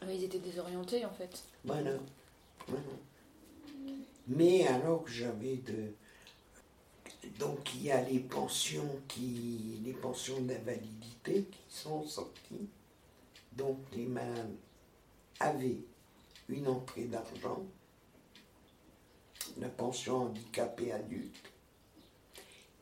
[0.01, 1.43] Ah, ils étaient désorientés, en fait.
[1.63, 1.91] Voilà.
[2.67, 2.83] voilà.
[4.27, 5.93] Mais alors que j'avais de.
[7.39, 9.81] Donc il y a les pensions qui.
[9.83, 12.69] les pensions d'invalidité qui sont sorties.
[13.53, 14.55] Donc les malades
[15.39, 15.83] avaient
[16.49, 17.63] une entrée d'argent,
[19.57, 21.51] la pension handicapée adulte.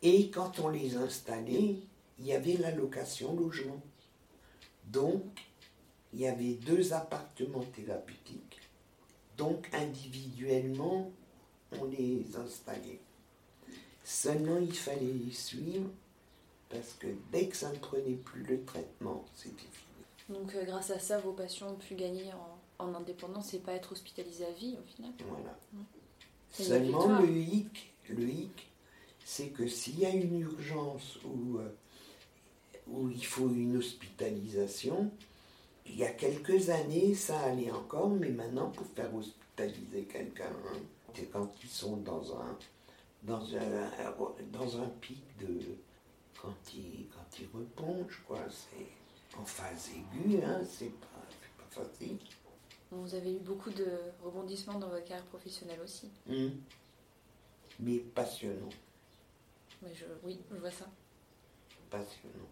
[0.01, 1.77] Et quand on les installait,
[2.19, 3.81] il y avait l'allocation logement.
[4.85, 5.23] Donc,
[6.15, 8.61] il y avait deux appartements thérapeutiques.
[9.37, 11.11] Donc, individuellement,
[11.77, 13.01] on les installait.
[14.03, 15.89] Seulement, il fallait les suivre
[16.69, 20.39] parce que dès que ça ne prenait plus le traitement, c'était fini.
[20.39, 22.31] Donc, euh, grâce à ça, vos patients ont pu gagner
[22.79, 25.57] en, indépendance et pas être hospitalisés à vie au final Voilà.
[26.51, 28.69] Seulement, le hic, le hic
[29.25, 31.69] c'est que s'il y a une urgence où, euh,
[32.87, 35.11] où il faut une hospitalisation,
[35.85, 40.51] il y a quelques années, ça allait encore, mais maintenant, pour faire hospitaliser quelqu'un,
[41.13, 42.57] c'est quand ils sont dans un,
[43.23, 43.91] dans un,
[44.51, 45.59] dans un pic de.
[46.41, 51.07] Quand ils, quand ils repongent, quoi, c'est en phase aiguë, hein, c'est pas,
[51.57, 52.17] pas facile.
[52.91, 53.87] Vous avez eu beaucoup de
[54.23, 56.09] rebondissements dans votre carrière professionnelle aussi.
[56.29, 56.51] Hum.
[57.79, 58.69] Mais passionnant.
[59.81, 60.85] je, oui, je vois ça.
[61.89, 62.47] Passionnant.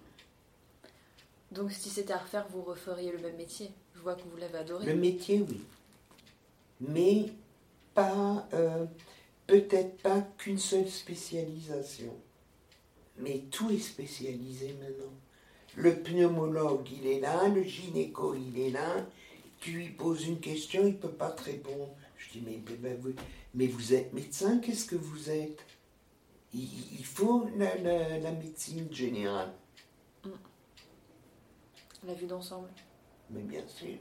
[1.53, 3.69] Donc si c'était à refaire, vous referiez le même métier.
[3.95, 4.85] Je vois que vous l'avez adoré.
[4.85, 5.61] Le métier, oui.
[6.81, 7.25] Mais
[7.93, 8.85] pas, euh,
[9.47, 12.13] peut-être pas qu'une seule spécialisation.
[13.19, 15.13] Mais tout est spécialisé maintenant.
[15.75, 19.05] Le pneumologue, il est là, le gynéco, il est là.
[19.59, 21.89] Tu lui poses une question, il ne peut pas te répondre.
[22.17, 22.59] Je dis, mais,
[22.95, 23.13] vous,
[23.53, 25.65] mais vous êtes médecin, qu'est-ce que vous êtes?
[26.53, 29.51] Il, faut la, médecine générale.
[32.05, 32.67] La vue d'ensemble.
[33.29, 33.97] Mais bien sûr.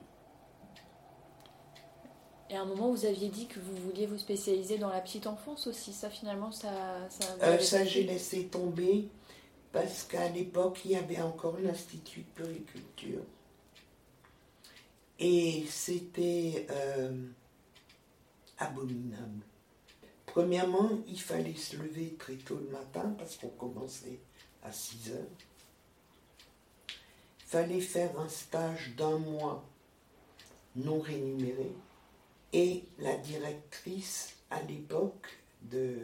[2.51, 5.27] Et à un moment, vous aviez dit que vous vouliez vous spécialiser dans la petite
[5.27, 5.93] enfance aussi.
[5.93, 7.09] Ça, finalement, ça.
[7.09, 9.09] Ça, euh, ça j'ai laissé tomber
[9.73, 13.23] parce qu'à l'époque, il y avait encore l'Institut de puriculture.
[15.19, 17.17] Et c'était euh,
[18.59, 19.47] abominable.
[20.27, 24.19] Premièrement, il fallait se lever très tôt le matin parce qu'on commençait
[24.63, 25.52] à 6 heures.
[27.53, 29.63] Fallait faire un stage d'un mois
[30.75, 31.71] non rémunéré
[32.55, 35.29] et la directrice à l'époque
[35.61, 35.99] de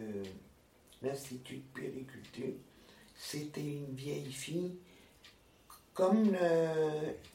[1.00, 2.52] l'Institut de périculture,
[3.16, 4.76] c'était une vieille fille
[5.94, 6.36] comme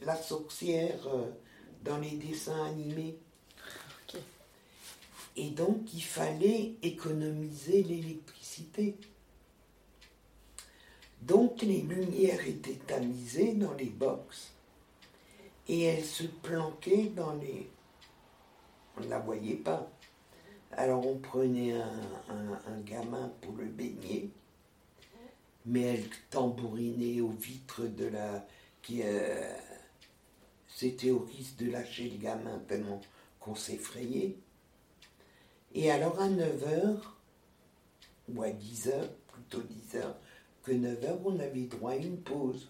[0.03, 1.31] la sorcière euh,
[1.83, 3.17] dans les dessins animés.
[5.35, 8.95] Et donc il fallait économiser l'électricité.
[11.27, 14.51] Donc les lumières étaient tamisées dans les box
[15.69, 17.69] et elles se planquaient dans les
[18.97, 19.89] on ne la voyait pas.
[20.71, 24.31] Alors on prenait un, gamin pour le baigner,
[25.65, 28.45] mais elle tambourinait aux vitres de la...
[28.81, 29.55] qui euh,
[30.67, 33.01] C'était au risque de lâcher le gamin tellement
[33.39, 34.35] qu'on s'effrayait.
[35.73, 36.97] Et alors à 9h,
[38.29, 40.13] ou à 10h, plutôt 10h,
[40.63, 42.69] que 9h, on avait droit à une pause.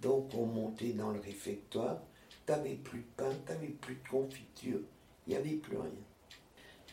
[0.00, 2.00] Donc on montait dans le réfectoire,
[2.44, 4.80] t'avais plus de pain, t'avais plus de confiture,
[5.26, 5.90] il n'y avait plus rien.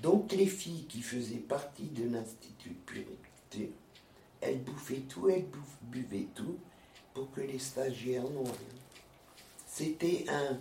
[0.02, 3.68] Donc les filles qui faisaient partie de l'Institut de
[4.42, 5.48] elles bouffaient tout, elles
[5.82, 6.58] buvaient tout
[7.14, 8.80] pour que les stagiaires n'ont rien.
[9.68, 10.58] C'était un,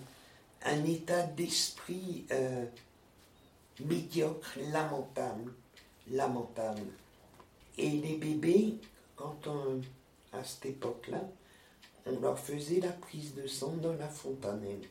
[0.64, 2.64] un état d'esprit euh,
[3.84, 5.52] médiocre, lamentable,
[6.10, 6.86] lamentable.
[7.76, 8.76] Et les bébés,
[9.18, 9.80] quand on,
[10.32, 11.22] à cette époque-là,
[12.06, 14.86] on leur faisait la prise de sang dans la fontanelle.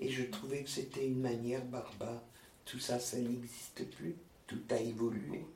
[0.00, 2.20] Et je trouvais que c'était une manière barbare.
[2.64, 4.16] Tout ça, ça n'existe plus.
[4.46, 5.46] Tout a évolué.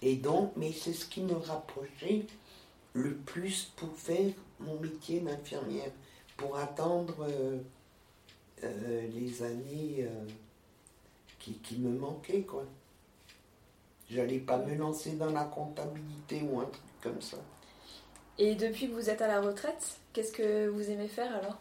[0.00, 2.26] Et donc, mais c'est ce qui me rapprochait
[2.94, 5.90] le plus pour faire mon métier d'infirmière,
[6.36, 7.58] pour attendre euh,
[8.62, 10.26] euh, les années euh,
[11.40, 12.64] qui, qui, me manquaient, quoi.
[14.08, 17.36] J'allais pas me lancer dans la comptabilité ou un truc comme ça.
[18.38, 21.60] Et depuis que vous êtes à la retraite, qu'est-ce que vous aimez faire alors?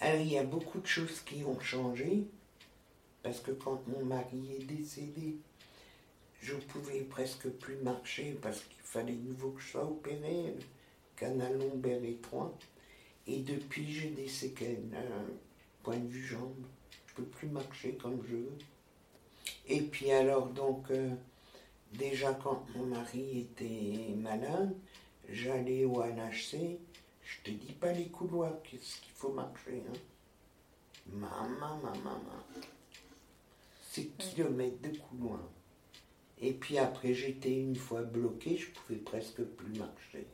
[0.00, 2.24] Alors, il y a beaucoup de choses qui ont changé,
[3.22, 5.36] parce que quand mon mari est décédé,
[6.40, 10.54] je pouvais presque plus marcher parce qu'il fallait nouveau que je sois opéré,
[11.16, 12.56] canal lombaire étroit.
[13.26, 14.82] Et depuis, j'ai des séquelles,
[15.82, 16.64] point de vue jambe.
[17.06, 18.58] Je peux plus marcher comme je veux.
[19.68, 21.10] Et puis alors, donc, euh,
[21.92, 24.74] déjà quand mon mari était malade,
[25.28, 26.78] j'allais au NHC.
[27.22, 29.82] Je te dis pas les couloirs, qu'est-ce qu'il faut marcher.
[29.88, 29.98] Hein.
[31.06, 32.44] Maman, maman, maman.
[33.90, 35.50] C'est kilomètres de couloirs.
[36.40, 40.26] Et puis après, j'étais une fois bloqué, je pouvais presque plus marcher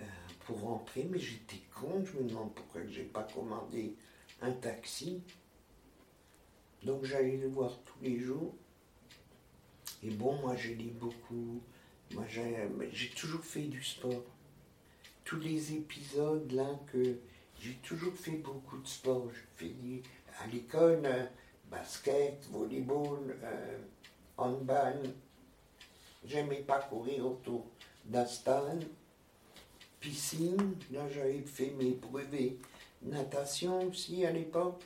[0.00, 0.04] euh,
[0.46, 3.94] pour rentrer, mais j'étais con, je me demande pourquoi je n'ai pas commandé
[4.40, 5.22] un taxi.
[6.82, 8.54] Donc j'allais le voir tous les jours.
[10.02, 11.60] Et bon, moi j'ai lu beaucoup.
[12.12, 14.24] Moi j'ai toujours fait du sport.
[15.24, 17.18] Tous les épisodes là que
[17.60, 19.28] j'ai toujours fait beaucoup de sport.
[19.32, 20.02] Je fais
[20.40, 21.24] à l'école euh,
[21.70, 23.36] basket, volleyball.
[23.42, 23.78] Euh,
[24.36, 25.02] handball.
[26.24, 27.66] J'aimais pas courir autour
[28.04, 28.78] d'Astan.
[30.00, 32.56] Piscine, là j'avais fait mes brevets.
[33.02, 34.82] Natation aussi à l'époque.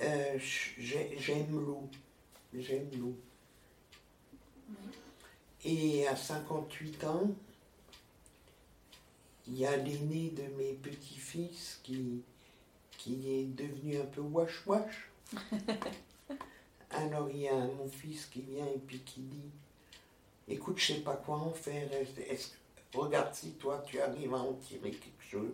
[0.00, 1.88] Euh, j'aime l'eau.
[2.54, 3.16] J'aime l'eau.
[5.64, 7.30] Et à 58 ans,
[9.48, 12.22] il y a l'aîné de mes petits-fils qui,
[12.96, 15.10] qui est devenu un peu wash-wash.
[16.90, 19.50] Alors il y a mon fils qui vient et puis qui dit
[20.48, 21.88] Écoute, je sais pas quoi en faire.
[22.94, 25.52] regarde si toi tu arrives à en tirer quelque chose.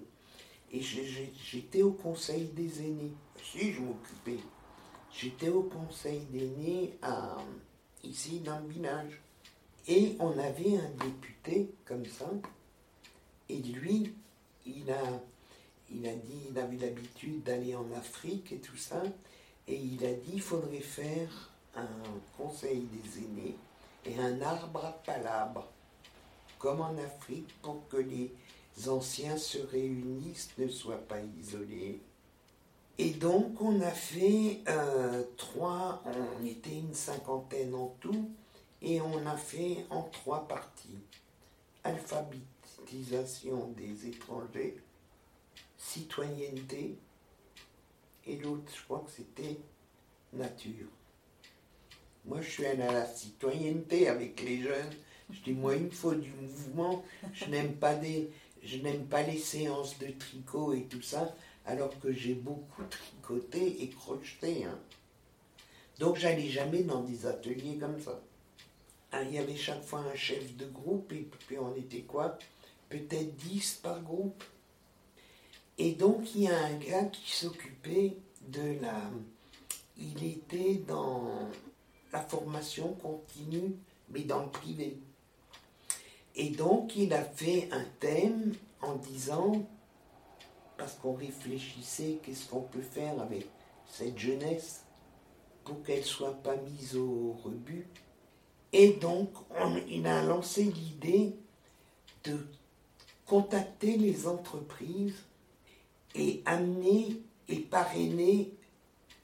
[0.73, 3.13] Et j'étais au conseil des aînés.
[3.43, 4.39] Si, je m'occupais.
[5.13, 6.99] J'étais au conseil des aînés
[8.05, 9.21] ici dans le village.
[9.87, 12.31] Et on avait un député comme ça.
[13.49, 14.15] Et lui,
[14.67, 15.21] il a,
[15.91, 19.03] il dit, il avait l'habitude d'aller en Afrique et tout ça.
[19.69, 21.87] Et il a dit qu'il faudrait faire un
[22.37, 23.57] conseil des aînés
[24.07, 25.67] et un arbre à palabres,
[26.59, 28.33] comme en Afrique, pour que les
[28.87, 32.01] anciens se réunissent, ne soient pas isolés.
[32.99, 38.31] Et donc on a fait euh, trois, on était une cinquantaine en tout,
[38.81, 40.99] et on a fait en trois parties.
[41.83, 44.77] Alphabétisation des étrangers,
[45.77, 46.97] citoyenneté,
[48.27, 49.59] et l'autre, je crois que c'était
[50.33, 50.89] nature.
[52.25, 54.91] Moi, je suis à la citoyenneté avec les jeunes.
[55.31, 57.05] Je dis, moi, il me faut du mouvement.
[57.35, 58.01] Je n'aime pas,
[58.63, 61.35] je n'aime pas les séances de tricot et tout ça,
[61.67, 64.65] alors que j'ai beaucoup tricoté et crocheté.
[64.65, 64.79] Hein.
[65.99, 68.21] Donc, j'allais jamais dans des ateliers comme ça.
[69.13, 72.37] Ah, il y avait chaque fois un chef de groupe, et puis on était quoi?
[72.89, 74.43] Peut-être 10 par groupe.
[75.79, 78.17] Et donc, il y a un gars qui s'occupait
[78.49, 79.11] de la.
[79.97, 81.49] Il était dans
[82.13, 83.77] la formation continue,
[84.11, 84.99] mais dans le privé.
[86.37, 89.65] Et donc, il a fait un thème en disant,
[90.77, 93.47] parce qu'on réfléchissait, qu'est-ce qu'on peut faire avec
[93.87, 94.85] cette jeunesse
[95.65, 97.87] pour qu'elle soit pas mise au rebut.
[98.73, 99.31] Et donc,
[99.89, 101.35] il a lancé l'idée
[102.25, 102.39] de
[103.27, 105.23] contacter les entreprises
[106.15, 108.53] et amener et parrainer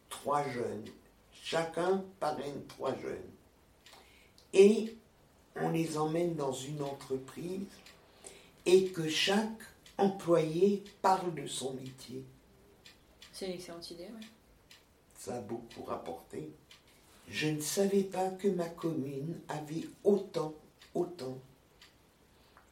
[0.09, 0.85] trois jeunes.
[1.33, 3.19] Chacun parraine trois jeunes.
[4.53, 4.97] Et
[5.57, 7.67] on les emmène dans une entreprise
[8.67, 9.63] et que chaque
[10.01, 12.25] employé parle de son métier.
[13.33, 14.27] C'est une excellente idée, oui.
[15.17, 16.51] Ça a beaucoup rapporté.
[17.29, 20.55] Je ne savais pas que ma commune avait autant,
[20.95, 21.39] autant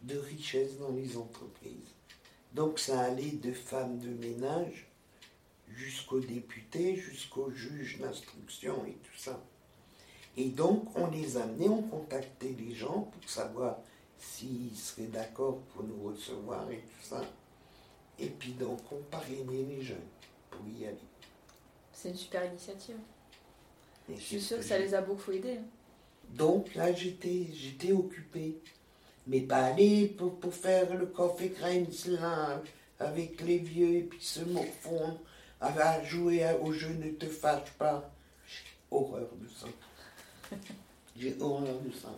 [0.03, 1.95] de richesses dans les entreprises.
[2.55, 4.89] Donc ça allait de femmes de ménage
[5.77, 9.41] jusqu'aux députés, jusqu'aux juges d'instruction et tout ça.
[10.37, 13.77] Et donc on les amenait, on contactait les gens pour savoir
[14.19, 17.23] s'ils seraient d'accord pour nous recevoir et tout ça.
[18.19, 19.97] Et puis donc on parrainait les jeunes
[20.51, 20.97] pour y aller.
[21.93, 22.97] C'est une super initiative.
[24.09, 25.59] je suis sûre que, ça les a beaucoup aidés.
[25.59, 25.67] Hein.
[26.31, 28.61] Donc là j'étais j'étais occupé
[29.29, 31.87] mais pas aller pour, faire le café crème
[32.99, 35.21] avec les vieux et puis se morfondre
[35.61, 38.11] à jouer au jeu ne te fâche pas.
[38.47, 39.67] J'ai horreur de ça.
[41.17, 42.09] J'ai horreur de ça.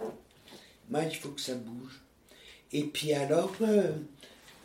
[0.91, 2.01] Moi, il faut que ça bouge.
[2.72, 3.93] Et puis alors, euh,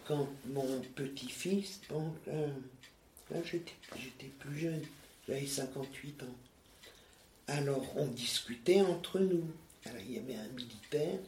[0.07, 2.47] quand mon petit-fils, donc, euh,
[3.31, 4.83] là j'étais plus jeune,
[5.27, 6.35] j'avais 58 ans.
[7.47, 9.47] Alors on discutait entre nous.
[9.85, 11.19] Alors il y avait un militaire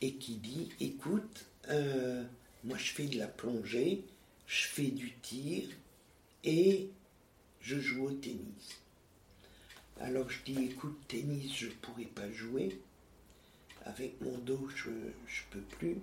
[0.00, 2.24] et qui dit, écoute, euh,
[2.64, 4.04] moi je fais de la plongée,
[4.46, 5.68] je fais du tir
[6.44, 6.90] et
[7.60, 8.80] je joue au tennis.
[10.00, 12.78] Alors je dis, écoute, tennis, je ne pourrais pas jouer.
[13.84, 15.12] Avec mon dos, je ne
[15.50, 15.98] peux plus.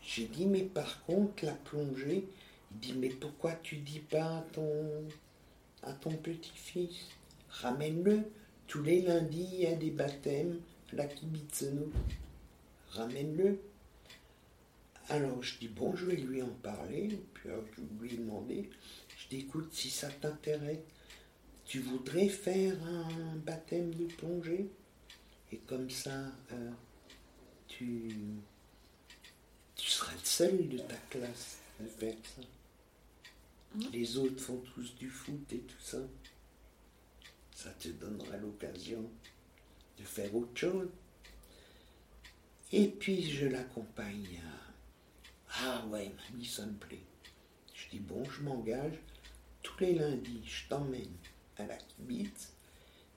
[0.00, 2.28] J'ai dit, mais par contre, la plongée,
[2.72, 4.44] il dit, mais pourquoi tu dis pas
[5.82, 7.08] à ton, petit-fils
[7.50, 8.22] Ramène-le.
[8.66, 10.58] Tous les lundis, il y a des baptêmes
[10.92, 11.90] la Kibitseno.
[12.90, 13.58] Ramène-le.
[15.08, 17.18] Alors je dis, bon, je vais lui en parler.
[17.34, 18.70] Puis je lui ai demandé,
[19.18, 20.78] je dis, écoute, si ça t'intéresse,
[21.64, 24.68] tu voudrais faire un baptême de plongée?
[25.52, 26.70] Et comme ça, euh,
[27.68, 28.10] tu
[29.76, 32.42] tu seras le seul de ta classe à faire ça.
[33.92, 35.98] Les autres font tous du foot et tout ça.
[37.54, 39.10] Ça te donnera l'occasion
[39.98, 40.88] de faire autre chose.
[42.70, 47.04] Et puis je l'accompagne à Ah ouais, mamie, ça me plaît.
[47.74, 48.98] Je dis bon, je m'engage.
[49.62, 51.16] Tous les lundis, je t'emmène
[51.58, 52.52] à la kibitz.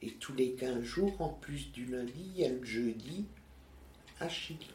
[0.05, 3.25] Et tous les 15 jours, en plus du lundi, il y a le jeudi
[4.19, 4.69] à Chili.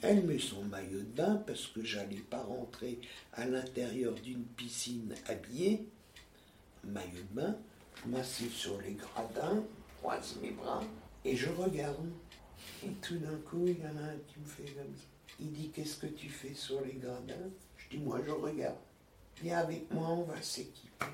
[0.00, 2.98] Elle met son maillot de bain parce que j'allais pas rentrer
[3.32, 5.86] à l'intérieur d'une piscine habillée.
[6.82, 7.56] Maillot de bain,
[8.06, 9.62] m'assieds sur les gradins,
[9.98, 10.82] croise mes bras
[11.24, 12.10] et je regarde.
[12.84, 15.04] Et tout d'un coup, il y en a un qui me fait comme ça.
[15.38, 17.50] Il dit Qu'est-ce que tu fais sur les gradins?
[17.76, 18.78] Je dis Moi, je regarde.
[19.40, 21.06] Viens avec moi, on va s'équiper.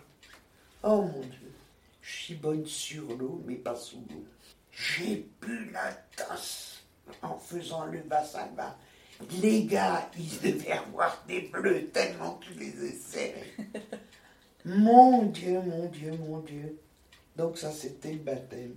[0.82, 1.52] Oh mon Dieu,
[2.08, 4.24] je suis bonne sur l'eau, mais pas sous l'eau.
[4.72, 6.82] J'ai bu la tasse
[7.20, 8.48] en faisant le bassin
[9.42, 13.34] Les gars, ils devaient avoir des bleus tellement tu les essais.
[14.64, 16.78] mon Dieu, mon Dieu, mon Dieu.
[17.36, 18.76] Donc ça, c'était le baptême.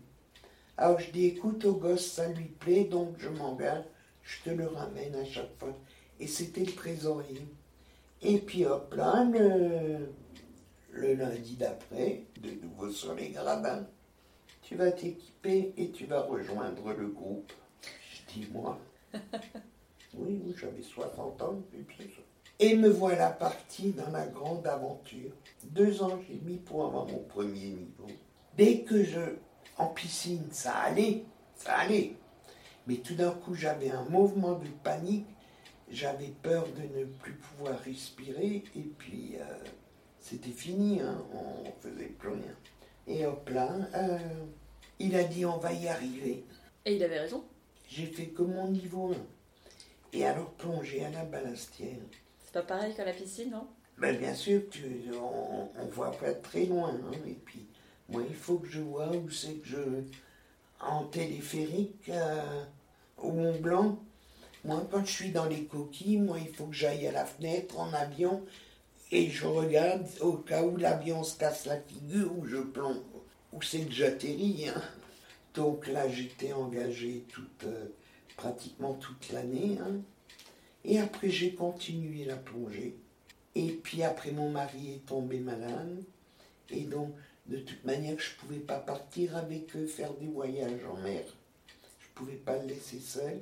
[0.76, 3.86] Alors je dis, écoute, au gosse, ça lui plaît, donc je m'engage,
[4.24, 5.78] je te le ramène à chaque fois.
[6.20, 7.46] Et c'était le trésorier.
[8.22, 10.10] Et puis hop là, le,
[10.92, 13.88] le lundi d'après, de nouveau sur les gradins,
[14.62, 17.52] tu vas t'équiper et tu vas rejoindre le groupe
[18.52, 18.80] moi
[20.14, 21.62] Oui, oui, j'avais 60 ans,
[22.60, 25.32] et me voilà parti dans la grande aventure.
[25.64, 28.08] Deux ans j'ai mis pour avoir mon premier niveau.
[28.58, 29.22] Dès que je,
[29.78, 31.24] en piscine, ça allait,
[31.56, 32.14] ça allait.
[32.88, 35.28] Mais tout d'un coup, j'avais un mouvement de panique.
[35.90, 38.64] J'avais peur de ne plus pouvoir respirer.
[38.76, 39.44] Et puis, euh,
[40.22, 42.56] c'était fini, hein, on faisait plus rien.
[43.08, 44.18] Et hop là, euh,
[45.00, 46.46] il a dit on va y arriver.
[46.86, 47.44] Et il avait raison
[47.92, 49.16] j'ai fait que mon niveau 1.
[50.18, 51.98] Et alors plonger à la balastière.
[52.44, 53.68] C'est pas pareil qu'à la piscine, non?
[53.98, 56.90] Ben, Bien sûr, tu, on, on voit pas très loin.
[56.90, 57.66] Hein, et puis,
[58.10, 59.78] moi, il faut que je vois où c'est que je.
[60.80, 62.64] En téléphérique, euh,
[63.18, 64.00] au Mont Blanc.
[64.66, 67.80] Moi, quand je suis dans les coquilles, moi, il faut que j'aille à la fenêtre
[67.80, 68.44] en avion
[69.12, 72.98] et je regarde au cas où l'avion se casse la figure ou je plonge.
[73.52, 74.70] Où c'est que j'atterris.
[74.70, 74.82] Hein.
[75.54, 77.88] Donc là, j'étais engagé toute, euh,
[78.38, 79.78] pratiquement toute l'année.
[79.82, 80.02] Hein.
[80.86, 82.96] Et après, j'ai continué la plongée.
[83.54, 86.02] Et puis après, mon mari est tombé malade.
[86.70, 87.14] Et donc,
[87.48, 91.24] de toute manière, je ne pouvais pas partir avec eux faire des voyages en mer.
[92.00, 93.42] Je ne pouvais pas le laisser seul.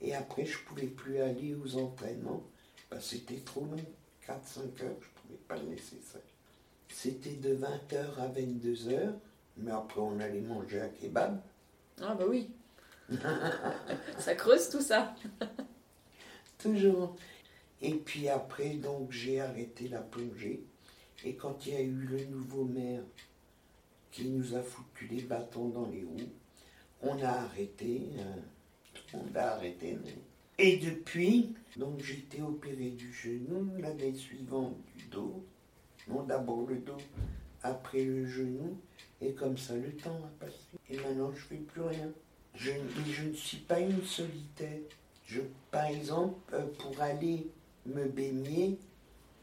[0.00, 2.42] Et après, je ne pouvais plus aller aux entraînements.
[2.88, 3.84] Que c'était trop long.
[4.26, 4.96] 4-5 heures,
[5.30, 6.22] pouvais pas le seul.
[6.88, 9.12] C'était de 20h à 22h.
[9.56, 11.40] Mais après, on allait manger à kebab.
[12.00, 12.50] Ah bah oui.
[14.18, 15.14] ça creuse tout ça.
[16.58, 17.16] Toujours.
[17.82, 20.62] Et puis après, donc, j'ai arrêté la plongée.
[21.24, 23.02] Et quand il y a eu le nouveau maire
[24.10, 26.30] qui nous a foutu les bâtons dans les roues,
[27.02, 28.08] on a arrêté.
[28.18, 29.98] Euh, on a arrêté.
[30.58, 34.76] Et depuis, donc j'ai été opéré du genou, l'année suivante
[35.16, 36.96] Non, d'abord le dos,
[37.62, 38.78] après le genou.
[39.20, 40.56] Et comme ça, le temps a passé.
[40.88, 42.10] Et maintenant, je fais plus rien.
[42.54, 42.72] Je,
[43.22, 44.80] ne suis pas une solitaire.
[45.26, 45.40] Je,
[45.70, 47.46] par exemple, euh, pour aller
[47.86, 48.78] me baigner,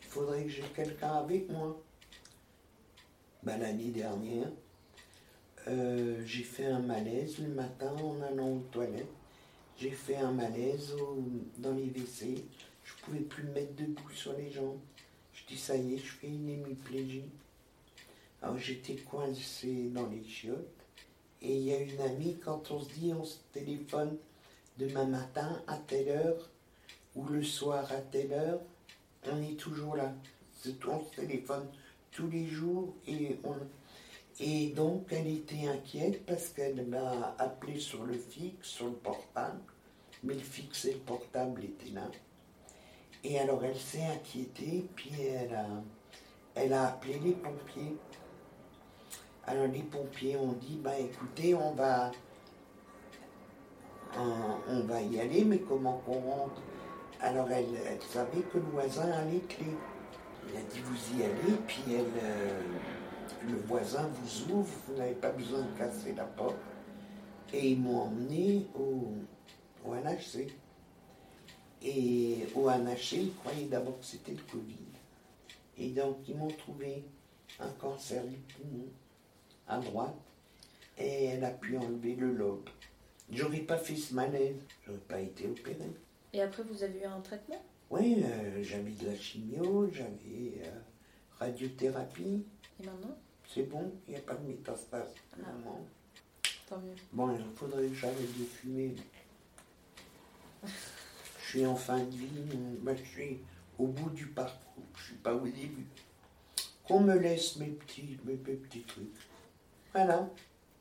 [0.02, 1.80] il faudrait que j'ai quelqu'un avec moi.
[3.44, 4.48] Ben, L'année dernière,
[5.68, 9.08] euh, j'ai fait un malaise le matin en allant aux toilettes.
[9.78, 10.96] J'ai fait un malaise
[11.60, 12.44] dans les WC.
[12.84, 14.80] Je pouvais plus me mettre debout sur les jambes.
[15.48, 17.30] Dis, ça y est, je fais une hémiplégie.
[18.42, 20.86] Alors j'étais coincé dans les chiottes
[21.42, 24.18] Et il y a une amie, quand on se dit on se téléphone
[24.78, 26.50] demain matin à telle heure
[27.16, 28.60] ou le soir à telle heure,
[29.26, 30.14] on est toujours là.
[30.88, 31.68] On se téléphone
[32.12, 33.56] tous les jours et on,
[34.40, 39.60] et donc, elle était inquiète parce qu'elle m'a appelé sur le fixe, sur le portable,
[40.24, 42.08] mais le fixe et le portable étaient là.
[43.24, 45.66] Et alors, elle s'est inquiétée, puis elle a,
[46.56, 47.96] elle a appelé les pompiers.
[49.46, 52.12] Alors, les pompiers ont dit bah écoutez, on va,
[54.18, 56.62] on, va y aller, mais comment qu'on rentre?
[57.22, 57.66] Alors, elle,
[58.02, 59.66] savait que le voisin a les clés.
[60.50, 62.24] Elle a dit vous y allez, puis elle.
[62.24, 62.62] Euh,
[63.48, 66.56] le voisin vous ouvre, vous n'avez pas besoin de casser la porte.
[67.54, 69.14] Et ils m'ont emmené au,
[69.86, 70.48] au NHC.
[71.90, 74.76] Et au NHC, ils croyaient d'abord que c'était le Covid.
[75.78, 77.02] Et donc, ils m'ont trouvé
[77.62, 78.88] un cancer du poumon
[79.70, 80.14] à droite.
[80.98, 82.70] Et elle a pu enlever le lobe.
[83.32, 85.90] J'aurais pas fait ce malaise, j'aurais pas été opéré.
[86.34, 87.64] Et après, vous avez eu un traitement?
[87.90, 90.80] Oui, euh, j'avais de la chimio, j'avais euh,
[91.40, 92.44] radiothérapie.
[92.82, 93.18] Et maintenant?
[93.48, 95.14] C'est bon, il n'y a pas de métastase.
[95.42, 95.48] Ah.
[96.68, 96.96] Tant mieux.
[97.14, 98.94] Bon, il faudrait que j'arrête de fumer.
[101.48, 102.28] je suis en fin de vie,
[102.86, 103.40] je suis
[103.80, 105.88] au bout du parcours, je ne suis pas au début.
[106.86, 109.08] Qu'on me laisse mes petits, mes, petits trucs.
[109.94, 110.30] Voilà.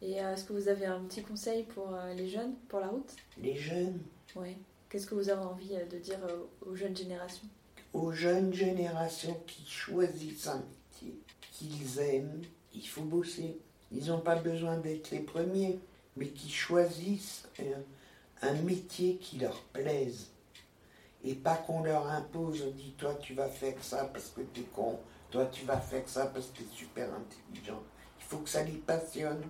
[0.02, 2.88] Et euh, est-ce que vous avez un petit conseil pour euh, les jeunes, pour la
[2.88, 3.14] route?
[3.40, 4.00] Les jeunes?
[4.34, 4.56] Oui.
[4.88, 6.18] Qu'est-ce que vous avez envie euh, de dire
[6.66, 7.46] aux jeunes générations?
[7.92, 11.14] Aux jeunes générations qui choisissent un métier
[11.52, 12.42] qu'ils aiment,
[12.74, 13.56] il faut bosser.
[13.92, 15.78] Ils n'ont pas besoin d'être les premiers,
[16.16, 17.48] mais qui choisissent
[18.42, 20.26] un, métier qui leur plaise.
[21.26, 24.60] Et pas qu'on leur impose, on dit toi tu vas faire ça parce que tu
[24.60, 24.98] es con,
[25.30, 27.82] toi tu vas faire ça parce que tu es super intelligent.
[28.20, 29.42] Il faut que ça les passionne.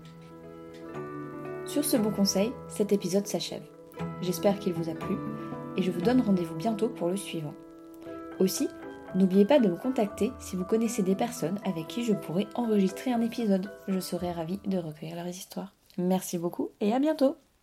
[1.66, 3.64] Sur ce bon conseil, cet épisode s'achève.
[4.22, 5.16] J'espère qu'il vous a plu
[5.76, 7.54] et je vous donne rendez-vous bientôt pour le suivant.
[8.40, 8.68] Aussi,
[9.14, 13.12] N'oubliez pas de me contacter si vous connaissez des personnes avec qui je pourrais enregistrer
[13.12, 13.70] un épisode.
[13.88, 15.72] Je serai ravie de recueillir leurs histoires.
[15.96, 17.36] Merci beaucoup et à bientôt